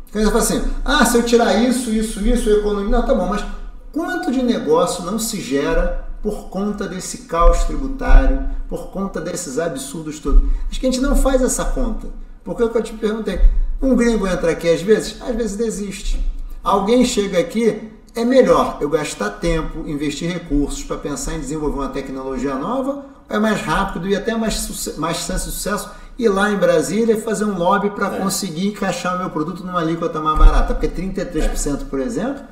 [0.08, 3.14] Então você fala assim, ah, se eu tirar isso, isso, isso, eu economia, não, tá
[3.14, 3.44] bom, mas
[3.92, 10.18] quanto de negócio não se gera por conta desse caos tributário, por conta desses absurdos
[10.18, 10.48] todos?
[10.70, 12.08] Acho que a gente não faz essa conta.
[12.44, 13.40] Porque é o que eu te perguntei,
[13.80, 16.24] um gringo entra aqui às vezes, às vezes desiste.
[16.62, 21.88] Alguém chega aqui, é melhor eu gastar tempo, investir recursos para pensar em desenvolver uma
[21.88, 26.50] tecnologia nova, ou é mais rápido e até mais, mais chance de sucesso ir lá
[26.50, 30.38] em Brasília e fazer um lobby para conseguir encaixar o meu produto numa alíquota mais
[30.38, 30.74] barata.
[30.74, 32.42] Porque 33%, por exemplo,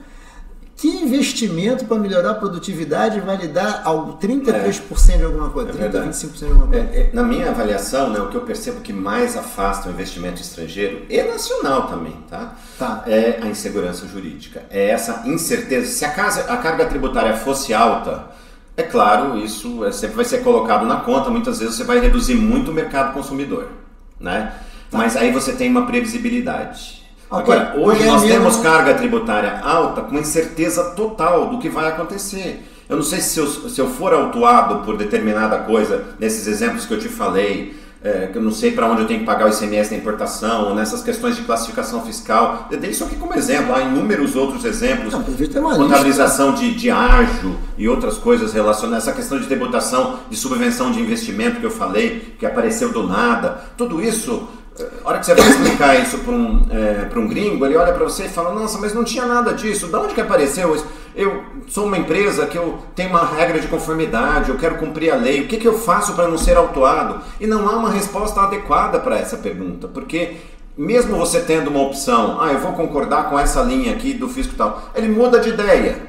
[0.79, 5.17] Que investimento para melhorar a produtividade vai lhe dar algo 33% é.
[5.17, 6.85] de alguma coisa, é 30, 25% de alguma coisa?
[6.93, 10.41] É, é, na minha avaliação, né, o que eu percebo que mais afasta o investimento
[10.41, 12.55] estrangeiro e nacional também, tá?
[12.79, 13.03] tá?
[13.09, 14.63] É a insegurança jurídica.
[14.71, 15.89] É essa incerteza.
[15.89, 18.27] Se a, casa, a carga tributária fosse alta,
[18.77, 22.37] é claro, isso é, sempre vai ser colocado na conta, muitas vezes você vai reduzir
[22.37, 23.67] muito o mercado consumidor,
[24.21, 24.55] né?
[24.89, 24.97] Tá.
[24.97, 26.98] Mas aí você tem uma previsibilidade.
[27.31, 32.65] Agora, hoje nós temos carga tributária alta com incerteza total do que vai acontecer.
[32.89, 36.95] Eu não sei se eu, se eu for autuado por determinada coisa, nesses exemplos que
[36.95, 39.49] eu te falei, é, que eu não sei para onde eu tenho que pagar o
[39.51, 42.69] ICMS da importação, ou nessas questões de classificação fiscal.
[42.71, 45.13] Eu dei isso aqui como exemplo, há inúmeros outros exemplos.
[45.13, 50.91] Não, contabilização de, de ágio e outras coisas relacionadas, essa questão de tributação de subvenção
[50.91, 53.65] de investimento que eu falei, que apareceu do nada.
[53.77, 54.49] Tudo isso
[54.85, 58.05] a hora que você vai explicar isso para um, é, um gringo, ele olha para
[58.05, 60.87] você e fala: Nossa, mas não tinha nada disso, de onde que apareceu isso?
[61.15, 65.17] Eu sou uma empresa que eu tenho uma regra de conformidade, eu quero cumprir a
[65.17, 67.21] lei, o que, que eu faço para não ser autuado?
[67.41, 70.37] E não há uma resposta adequada para essa pergunta, porque
[70.77, 74.55] mesmo você tendo uma opção, ah, eu vou concordar com essa linha aqui do fisco
[74.57, 76.09] tal, ele muda de ideia.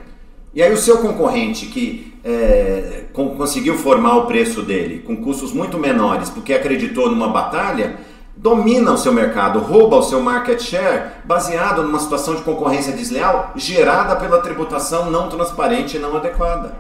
[0.54, 5.78] E aí o seu concorrente que é, conseguiu formar o preço dele com custos muito
[5.78, 7.98] menores porque acreditou numa batalha
[8.40, 13.52] domina o seu mercado, rouba o seu market share baseado numa situação de concorrência desleal
[13.56, 16.74] gerada pela tributação não transparente e não adequada.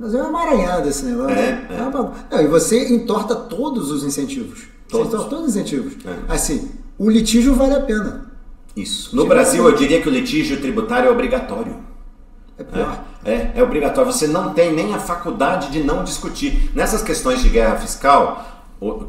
[0.00, 1.36] Mas é uma emaranhada esse negócio.
[1.36, 1.90] É, é.
[2.30, 4.66] Não, e você entorta todos os incentivos.
[4.88, 5.08] Todos.
[5.08, 5.94] Você entorta todos os incentivos.
[6.04, 6.32] É.
[6.32, 8.26] Assim, o litígio vale a pena.
[8.76, 9.14] Isso.
[9.16, 11.76] No Brasil, eu diria que o litígio tributário é obrigatório.
[12.56, 13.04] É pior.
[13.24, 14.12] É, é, é obrigatório.
[14.12, 16.70] Você não tem nem a faculdade de não discutir.
[16.74, 18.57] Nessas questões de guerra fiscal,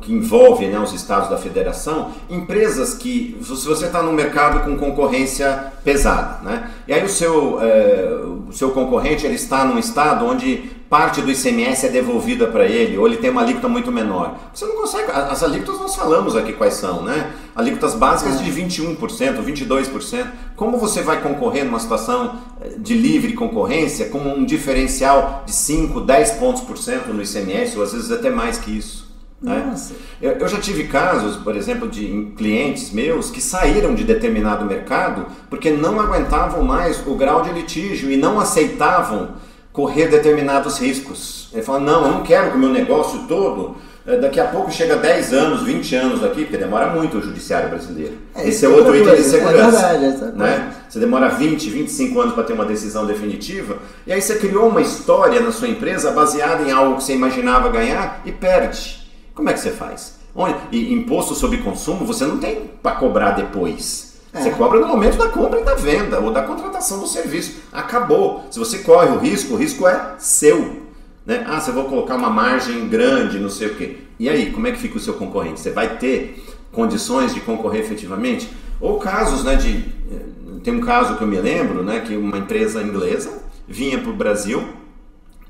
[0.02, 4.78] que envolve né, os estados da federação, empresas que, se você está no mercado com
[4.78, 10.26] concorrência pesada, né, e aí o seu, é, o seu concorrente ele está num estado
[10.26, 14.36] onde parte do ICMS é devolvida para ele, ou ele tem uma alíquota muito menor.
[14.52, 17.32] Você não consegue, as alíquotas nós falamos aqui quais são, né?
[17.56, 20.28] Alíquotas básicas de 21%, 22%.
[20.56, 26.02] Como você vai concorrer numa situação eh, de livre concorrência com um diferencial de 5,
[26.02, 29.09] 10 pontos por cento no ICMS, ou às vezes até mais que isso?
[29.42, 29.74] Né?
[30.22, 35.72] Eu, já tive casos, por exemplo, de clientes meus que saíram de determinado mercado porque
[35.72, 39.30] não aguentavam mais o grau de litígio e não aceitavam
[39.72, 41.50] correr determinados riscos.
[41.54, 43.78] Ele fala: Não, eu não quero que o meu negócio todo.
[44.06, 47.70] Eh, daqui a pouco chega 10 anos, 20 anos aqui, porque demora muito o judiciário
[47.70, 48.18] brasileiro.
[48.36, 49.88] É, Esse é outro item de segurança.
[49.88, 50.74] É verdade, né?
[50.90, 53.78] Você demora 20, 25 anos para ter uma decisão definitiva,
[54.08, 57.70] e aí você criou uma história na sua empresa baseada em algo que você imaginava
[57.70, 58.99] ganhar e perde.
[59.40, 60.20] Como é que você faz?
[60.70, 64.20] E imposto sobre consumo você não tem para cobrar depois.
[64.34, 64.42] É.
[64.42, 67.62] Você cobra no momento da compra e da venda ou da contratação do serviço.
[67.72, 68.44] Acabou.
[68.52, 70.84] Se você corre o risco, o risco é seu.
[71.26, 71.46] Né?
[71.48, 74.00] Ah, você vai colocar uma margem grande, não sei o quê.
[74.20, 75.62] E aí, como é que fica o seu concorrente?
[75.62, 78.50] Você vai ter condições de concorrer efetivamente?
[78.82, 79.86] Ou casos, né, de...
[80.12, 84.12] Eh, tem um caso que eu me lembro, né, que uma empresa inglesa vinha para
[84.12, 84.68] o Brasil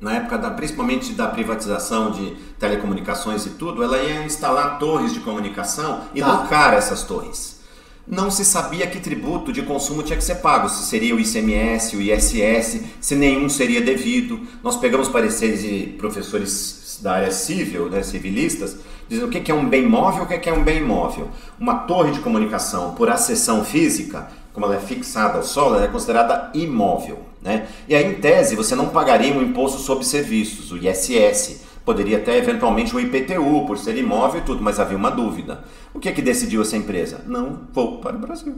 [0.02, 5.20] na época da, principalmente da privatização de telecomunicações e tudo, ela ia instalar torres de
[5.20, 6.32] comunicação e tá.
[6.32, 7.60] locar essas torres.
[8.08, 11.96] Não se sabia que tributo de consumo tinha que ser pago, se seria o ICMS,
[11.96, 14.40] o ISS, se nenhum seria devido.
[14.64, 18.78] Nós pegamos pareceres de professores da área civil, né, civilistas,
[19.08, 21.30] dizendo o que é um bem móvel e o que é um bem imóvel.
[21.60, 25.88] Uma torre de comunicação por acessão física, como ela é fixada ao solo, ela é
[25.88, 27.29] considerada imóvel.
[27.42, 27.68] Né?
[27.88, 31.62] E aí, em tese, você não pagaria um imposto sobre serviços, o ISS.
[31.86, 35.64] Poderia até eventualmente o IPTU, por ser imóvel e tudo, mas havia uma dúvida.
[35.94, 37.22] O que é que decidiu essa empresa?
[37.26, 38.56] Não vou para o Brasil.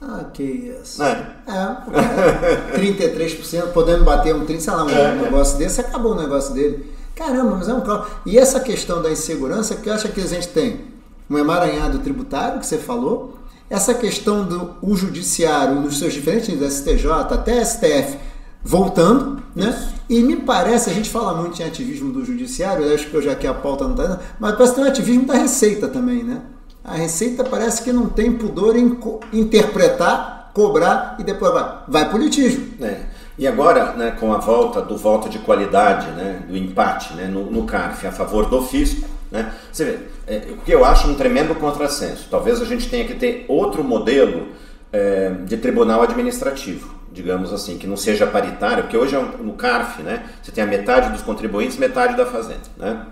[0.00, 1.02] Ah, que isso.
[1.02, 1.36] É.
[1.46, 6.54] é 33%, podendo bater um 30%, sei lá, um é, negócio desse, acabou o negócio
[6.54, 6.92] dele.
[7.16, 8.06] Caramba, mas é um carro.
[8.24, 10.82] E essa questão da insegurança, que eu acho que a gente tem
[11.28, 13.37] um emaranhado tributário, que você falou,
[13.70, 18.18] essa questão do o judiciário nos seus diferentes níveis, STJ até STF,
[18.62, 19.92] voltando, né?
[20.08, 23.22] E me parece, a gente fala muito em ativismo do judiciário, eu acho que eu
[23.22, 26.22] já que a pauta não está mas parece que tem um ativismo da Receita também,
[26.22, 26.42] né?
[26.82, 28.98] A Receita parece que não tem pudor em
[29.32, 32.68] interpretar, cobrar e depois vai, vai para o litígio.
[32.80, 33.00] É.
[33.38, 37.50] E agora, né, com a volta do voto de qualidade, né, do empate né, no,
[37.50, 39.52] no CARF a favor do fisco, né?
[39.70, 39.98] Você vê,
[40.28, 42.28] é, o que eu acho um tremendo contrassenso.
[42.30, 44.48] Talvez a gente tenha que ter outro modelo
[44.92, 49.54] é, de tribunal administrativo, digamos assim, que não seja paritário, porque hoje é um, no
[49.54, 52.68] CARF, né, você tem a metade dos contribuintes, metade da fazenda.
[52.76, 53.06] Né?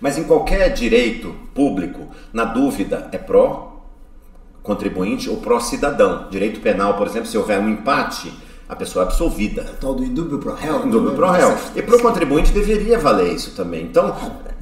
[0.00, 3.84] Mas em qualquer direito público, na dúvida, é pró
[4.62, 6.28] contribuinte ou pró cidadão.
[6.30, 8.32] Direito penal, por exemplo, se houver um empate,
[8.70, 9.62] a pessoa é absolvida.
[9.62, 10.86] É tal do indúbio pro réu.
[10.86, 11.56] Indúbio pro réu.
[11.74, 13.82] E para o contribuinte deveria valer isso também.
[13.82, 14.14] Então,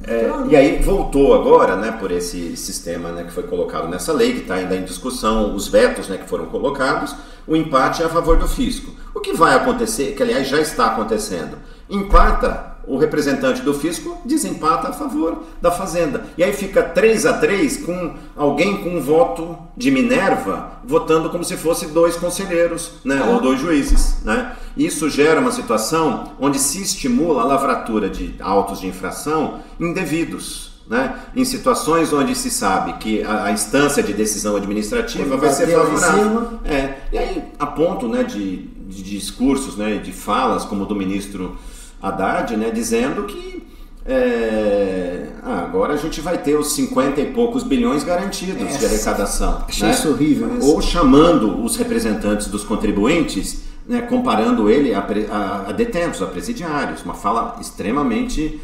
[0.03, 4.33] é, e aí voltou agora, né, por esse sistema né, que foi colocado nessa lei,
[4.33, 8.09] que está ainda em discussão, os vetos né, que foram colocados, o empate é a
[8.09, 8.91] favor do fisco.
[9.13, 11.57] O que vai acontecer, que aliás já está acontecendo,
[11.87, 16.25] empata o representante do fisco desempata a favor da fazenda.
[16.35, 21.43] E aí fica 3 a 3 com alguém com um voto de Minerva votando como
[21.43, 24.55] se fosse dois conselheiros, né, ou dois juízes, né?
[24.75, 30.69] Isso gera uma situação onde se estimula a lavratura de autos de infração indevidos.
[30.89, 31.19] Né?
[31.35, 36.59] Em situações onde se sabe que a, a instância de decisão administrativa vai ser favorável.
[36.65, 40.95] É, e aí, a ponto né, de, de discursos, né, de falas, como o do
[40.95, 41.55] ministro
[42.01, 43.67] Haddad, né, dizendo que
[44.05, 48.85] é, ah, agora a gente vai ter os 50 e poucos bilhões garantidos Essa, de
[48.85, 49.63] arrecadação.
[49.67, 49.93] Achei né?
[49.93, 50.47] isso horrível.
[50.47, 50.59] Né?
[50.63, 57.03] Ou chamando os representantes dos contribuintes, né, comparando ele a, a, a detentos, a presidiários.
[57.03, 58.59] Uma fala extremamente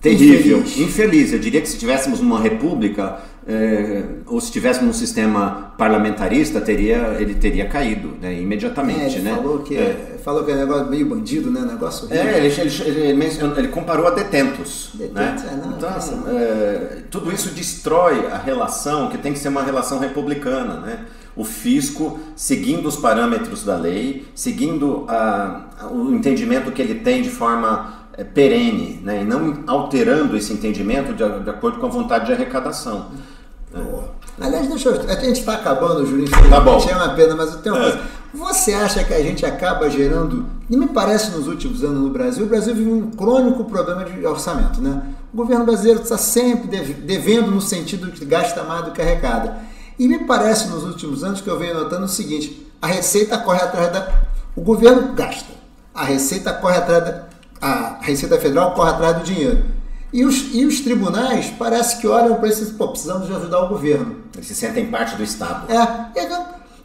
[0.00, 0.78] terrível, infeliz.
[0.78, 1.32] infeliz.
[1.32, 3.20] Eu diria que se tivéssemos uma república
[3.52, 9.00] é, ou se tivéssemos um sistema parlamentarista, teria, ele teria caído né, imediatamente.
[9.00, 9.34] É, ele né?
[9.34, 10.18] falou, que, é.
[10.22, 11.62] falou que é um negócio meio bandido, né?
[11.62, 14.90] negócio É, ele, ele, ele, ele, comparou a detentos.
[14.94, 15.50] detentos né?
[15.50, 19.64] É, não, então, assim, é, tudo isso destrói a relação, que tem que ser uma
[19.64, 20.74] relação republicana.
[20.74, 21.00] Né?
[21.34, 27.30] O fisco seguindo os parâmetros da lei, seguindo a, o entendimento que ele tem de
[27.30, 29.22] forma é, perene, né?
[29.22, 33.10] e não alterando esse entendimento de, de, acordo com a vontade de arrecadação.
[33.74, 34.44] É.
[34.44, 36.82] Aliás, deixa eu, a gente está acabando, Júlio, tá bom.
[36.88, 37.90] é uma pena, mas eu tenho uma é.
[37.90, 38.06] coisa.
[38.32, 42.44] Você acha que a gente acaba gerando, e me parece nos últimos anos no Brasil,
[42.44, 45.02] o Brasil vive um crônico problema de orçamento, né?
[45.32, 49.58] O governo brasileiro está sempre devendo no sentido de gasta mais do que arrecada.
[49.98, 53.60] E me parece nos últimos anos que eu venho notando o seguinte: a receita corre
[53.60, 54.08] atrás da.
[54.56, 55.52] O governo gasta,
[55.94, 59.64] a receita corre atrás da a Receita Federal corre atrás do dinheiro.
[60.12, 63.68] E os, e os tribunais parece que olham para isso pô, precisamos de ajudar o
[63.68, 64.16] governo.
[64.34, 65.70] Eles se sentem parte do Estado.
[65.72, 66.24] É,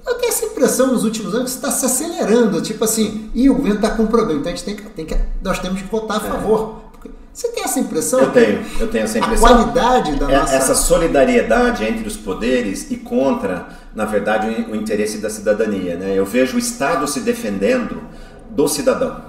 [0.05, 3.55] eu, tenho essa impressão nos últimos anos que está se acelerando, tipo assim, e o
[3.55, 5.87] governo está com um problema, então a gente tem que, tem que, nós temos que
[5.87, 6.29] votar a é.
[6.29, 6.85] favor.
[7.33, 8.21] Você tem essa impressão?
[8.21, 9.45] Eu tenho, eu tenho essa impressão.
[9.45, 10.55] A qualidade da é, nossa...
[10.55, 15.97] Essa solidariedade entre os poderes e contra, na verdade, o interesse da cidadania.
[15.97, 16.13] Né?
[16.15, 18.01] Eu vejo o Estado se defendendo
[18.49, 19.21] do cidadão.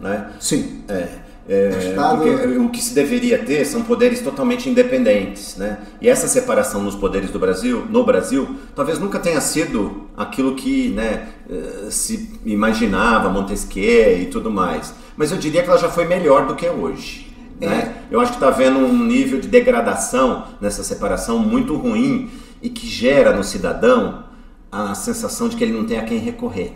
[0.00, 0.32] Né?
[0.40, 0.82] Sim.
[0.88, 2.24] É, é, Estado...
[2.62, 5.78] o que se deveria ter são poderes totalmente independentes, né?
[6.00, 10.90] E essa separação nos poderes do Brasil, no Brasil, talvez nunca tenha sido aquilo que,
[10.90, 14.94] né, eh, se imaginava Montesquieu e tudo mais.
[15.16, 17.34] Mas eu diria que ela já foi melhor do que é hoje.
[17.60, 17.66] É.
[17.66, 17.96] Né?
[18.10, 22.30] Eu acho que está havendo um nível de degradação nessa separação muito ruim
[22.60, 24.24] e que gera no cidadão
[24.70, 26.72] a sensação de que ele não tem a quem recorrer,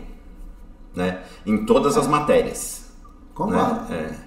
[0.93, 1.21] né?
[1.45, 2.85] Em todas as matérias.
[3.33, 3.89] Concordo.
[3.89, 4.11] Né?
[4.23, 4.26] É.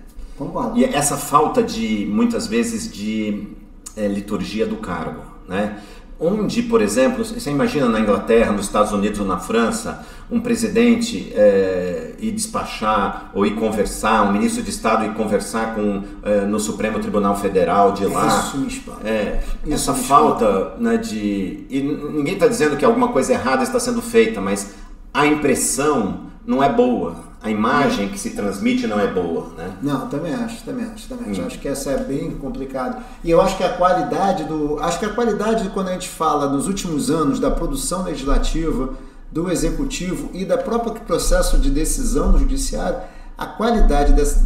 [0.74, 3.48] E essa falta de, muitas vezes, de
[3.96, 5.78] é, liturgia do cargo, né?
[6.22, 11.32] Onde, por exemplo, você imagina na Inglaterra, nos Estados Unidos ou na França, um presidente
[11.34, 16.60] é, ir despachar ou ir conversar, um ministro de Estado ir conversar com, é, no
[16.60, 18.52] Supremo Tribunal Federal de lá.
[18.66, 21.64] Isso, é, Isso essa falta né, de.
[21.70, 21.80] E
[22.12, 24.74] ninguém está dizendo que alguma coisa errada está sendo feita, mas
[25.14, 29.72] a impressão não é boa a imagem que se transmite não é boa, né?
[29.82, 31.40] Não, também acho, também acho, também acho.
[31.40, 31.46] Hum.
[31.46, 33.02] Acho que essa é bem complicado.
[33.24, 36.50] E eu acho que a qualidade do, acho que a qualidade quando a gente fala
[36.50, 38.90] nos últimos anos da produção legislativa,
[39.32, 42.98] do executivo e da própria processo de decisão no judiciário,
[43.38, 44.44] a qualidade dessa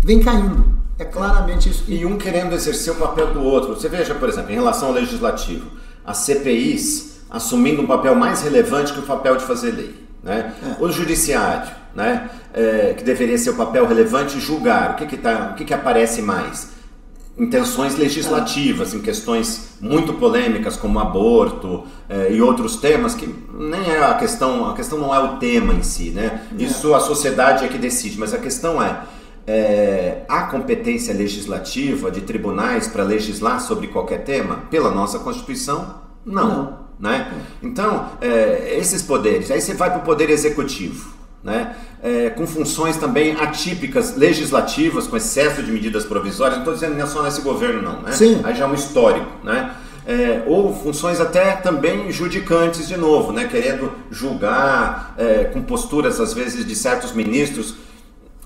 [0.00, 0.80] vem caindo.
[0.98, 1.84] É claramente isso.
[1.88, 3.74] E um querendo exercer o papel do outro.
[3.74, 5.70] Você veja, por exemplo, em relação ao legislativo,
[6.04, 9.94] as CPIs assumindo um papel mais relevante que o papel de fazer lei.
[10.22, 10.54] Né?
[10.62, 10.82] É.
[10.82, 12.30] O judiciário né?
[12.52, 14.92] É, que deveria ser o papel relevante, julgar.
[14.92, 16.70] O que, que, tá, o que, que aparece mais?
[17.38, 24.04] Intenções legislativas, em questões muito polêmicas como aborto é, e outros temas que nem é
[24.04, 26.42] a questão, a questão não é o tema em si, né?
[26.58, 29.00] Isso a sociedade é que decide, mas a questão é,
[29.46, 34.64] é há competência legislativa de tribunais para legislar sobre qualquer tema?
[34.70, 36.48] Pela nossa Constituição, não.
[36.48, 36.82] não.
[37.00, 37.32] Né?
[37.60, 41.11] Então, é, esses poderes, aí você vai para o poder executivo
[41.42, 41.74] né?
[42.02, 46.58] É, com funções também atípicas legislativas, com excesso de medidas provisórias.
[46.58, 48.02] Não estou dizendo não é só nesse governo, não.
[48.02, 48.12] Né?
[48.12, 48.40] Sim.
[48.44, 49.30] Aí já é um histórico.
[49.44, 49.74] Né?
[50.06, 53.46] É, ou funções até também judicantes de novo, né?
[53.48, 57.76] querendo julgar é, com posturas às vezes de certos ministros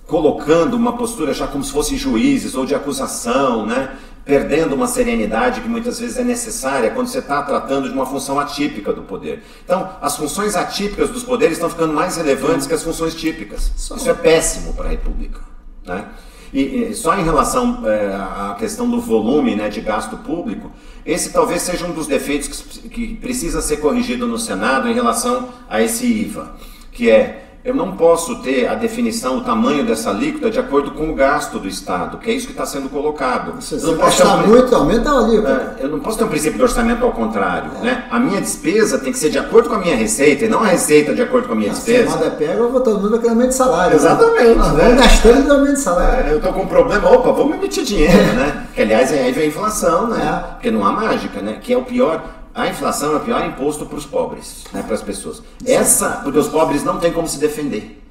[0.06, 3.90] colocando uma postura já como se fossem juízes ou de acusação, né?
[4.26, 8.40] Perdendo uma serenidade que muitas vezes é necessária quando você está tratando de uma função
[8.40, 9.44] atípica do poder.
[9.64, 13.70] Então, as funções atípicas dos poderes estão ficando mais relevantes que as funções típicas.
[13.76, 15.40] Isso é péssimo para a República.
[15.86, 16.06] Né?
[16.52, 20.72] E, e, só em relação é, à questão do volume né, de gasto público,
[21.04, 25.50] esse talvez seja um dos defeitos que, que precisa ser corrigido no Senado em relação
[25.70, 26.56] a esse IVA,
[26.90, 31.10] que é eu não posso ter a definição, o tamanho dessa alíquota de acordo com
[31.10, 33.60] o gasto do Estado, que é isso que está sendo colocado.
[33.60, 34.46] Você gastar um...
[34.46, 35.76] muito, aumenta a alíquota.
[35.80, 37.72] É, eu não posso ter um princípio de orçamento ao contrário.
[37.80, 37.84] É.
[37.84, 38.04] Né?
[38.08, 40.66] A minha despesa tem que ser de acordo com a minha receita e não a
[40.68, 42.16] receita de acordo com a minha despesa.
[42.16, 43.90] Se a pega, eu vou todo mundo aquele aumento de salário.
[43.90, 43.96] Né?
[43.96, 44.58] Exatamente.
[44.58, 44.84] Né?
[44.84, 46.28] Vamos gastando de aumento de salário.
[46.28, 48.64] É, eu estou com um problema, opa, vamos emitir dinheiro, né?
[48.76, 50.22] Que aliás aí vem a inflação, né?
[50.24, 50.52] É.
[50.52, 51.58] Porque não há mágica, né?
[51.60, 52.22] Que é o pior.
[52.56, 55.42] A inflação é o pior imposto para os pobres, né, para as pessoas.
[55.62, 58.02] Essa, porque os pobres não têm como se defender.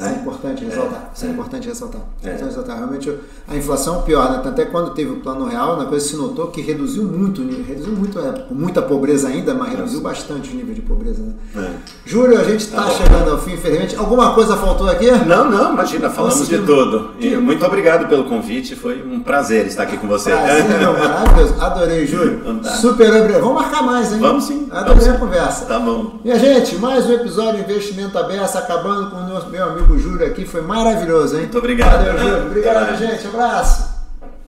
[0.00, 0.98] Isso é, é importante ressaltar.
[0.98, 2.00] É, Isso é, é importante ressaltar.
[2.24, 2.30] É.
[2.30, 2.76] ressaltar.
[2.78, 3.14] Realmente
[3.46, 4.42] a inflação pior, né?
[4.42, 8.18] Até quando teve o plano real, na coisa se notou que reduziu muito, reduziu muito,
[8.18, 11.22] é, muita pobreza ainda, mas reduziu bastante o nível de pobreza.
[11.22, 11.34] Né?
[11.56, 11.70] É.
[12.06, 13.94] Júlio, a gente está tá chegando ao fim, infelizmente.
[13.96, 15.10] Alguma coisa faltou aqui?
[15.10, 17.10] Não, não, imagina, falamos de tudo.
[17.20, 20.30] E muito obrigado pelo convite, foi um prazer estar aqui com você.
[20.30, 21.60] Prazer, meu, maravilhoso.
[21.60, 22.40] Adorei, Júlio.
[22.80, 23.42] Super obrigado.
[23.42, 24.18] Vamos marcar mais, hein?
[24.18, 24.66] Vamos sim.
[24.70, 25.66] Adorei Vamos a conversa.
[25.66, 26.20] Tá bom.
[26.24, 30.44] Minha gente, mais um episódio de Investimento Aberto, acabando com o meu amigo Júlio aqui.
[30.44, 31.42] Foi maravilhoso, hein?
[31.42, 32.04] Muito obrigado.
[32.04, 32.46] Valeu, Júlio.
[32.46, 33.26] Obrigado, gente.
[33.26, 33.99] Abraço.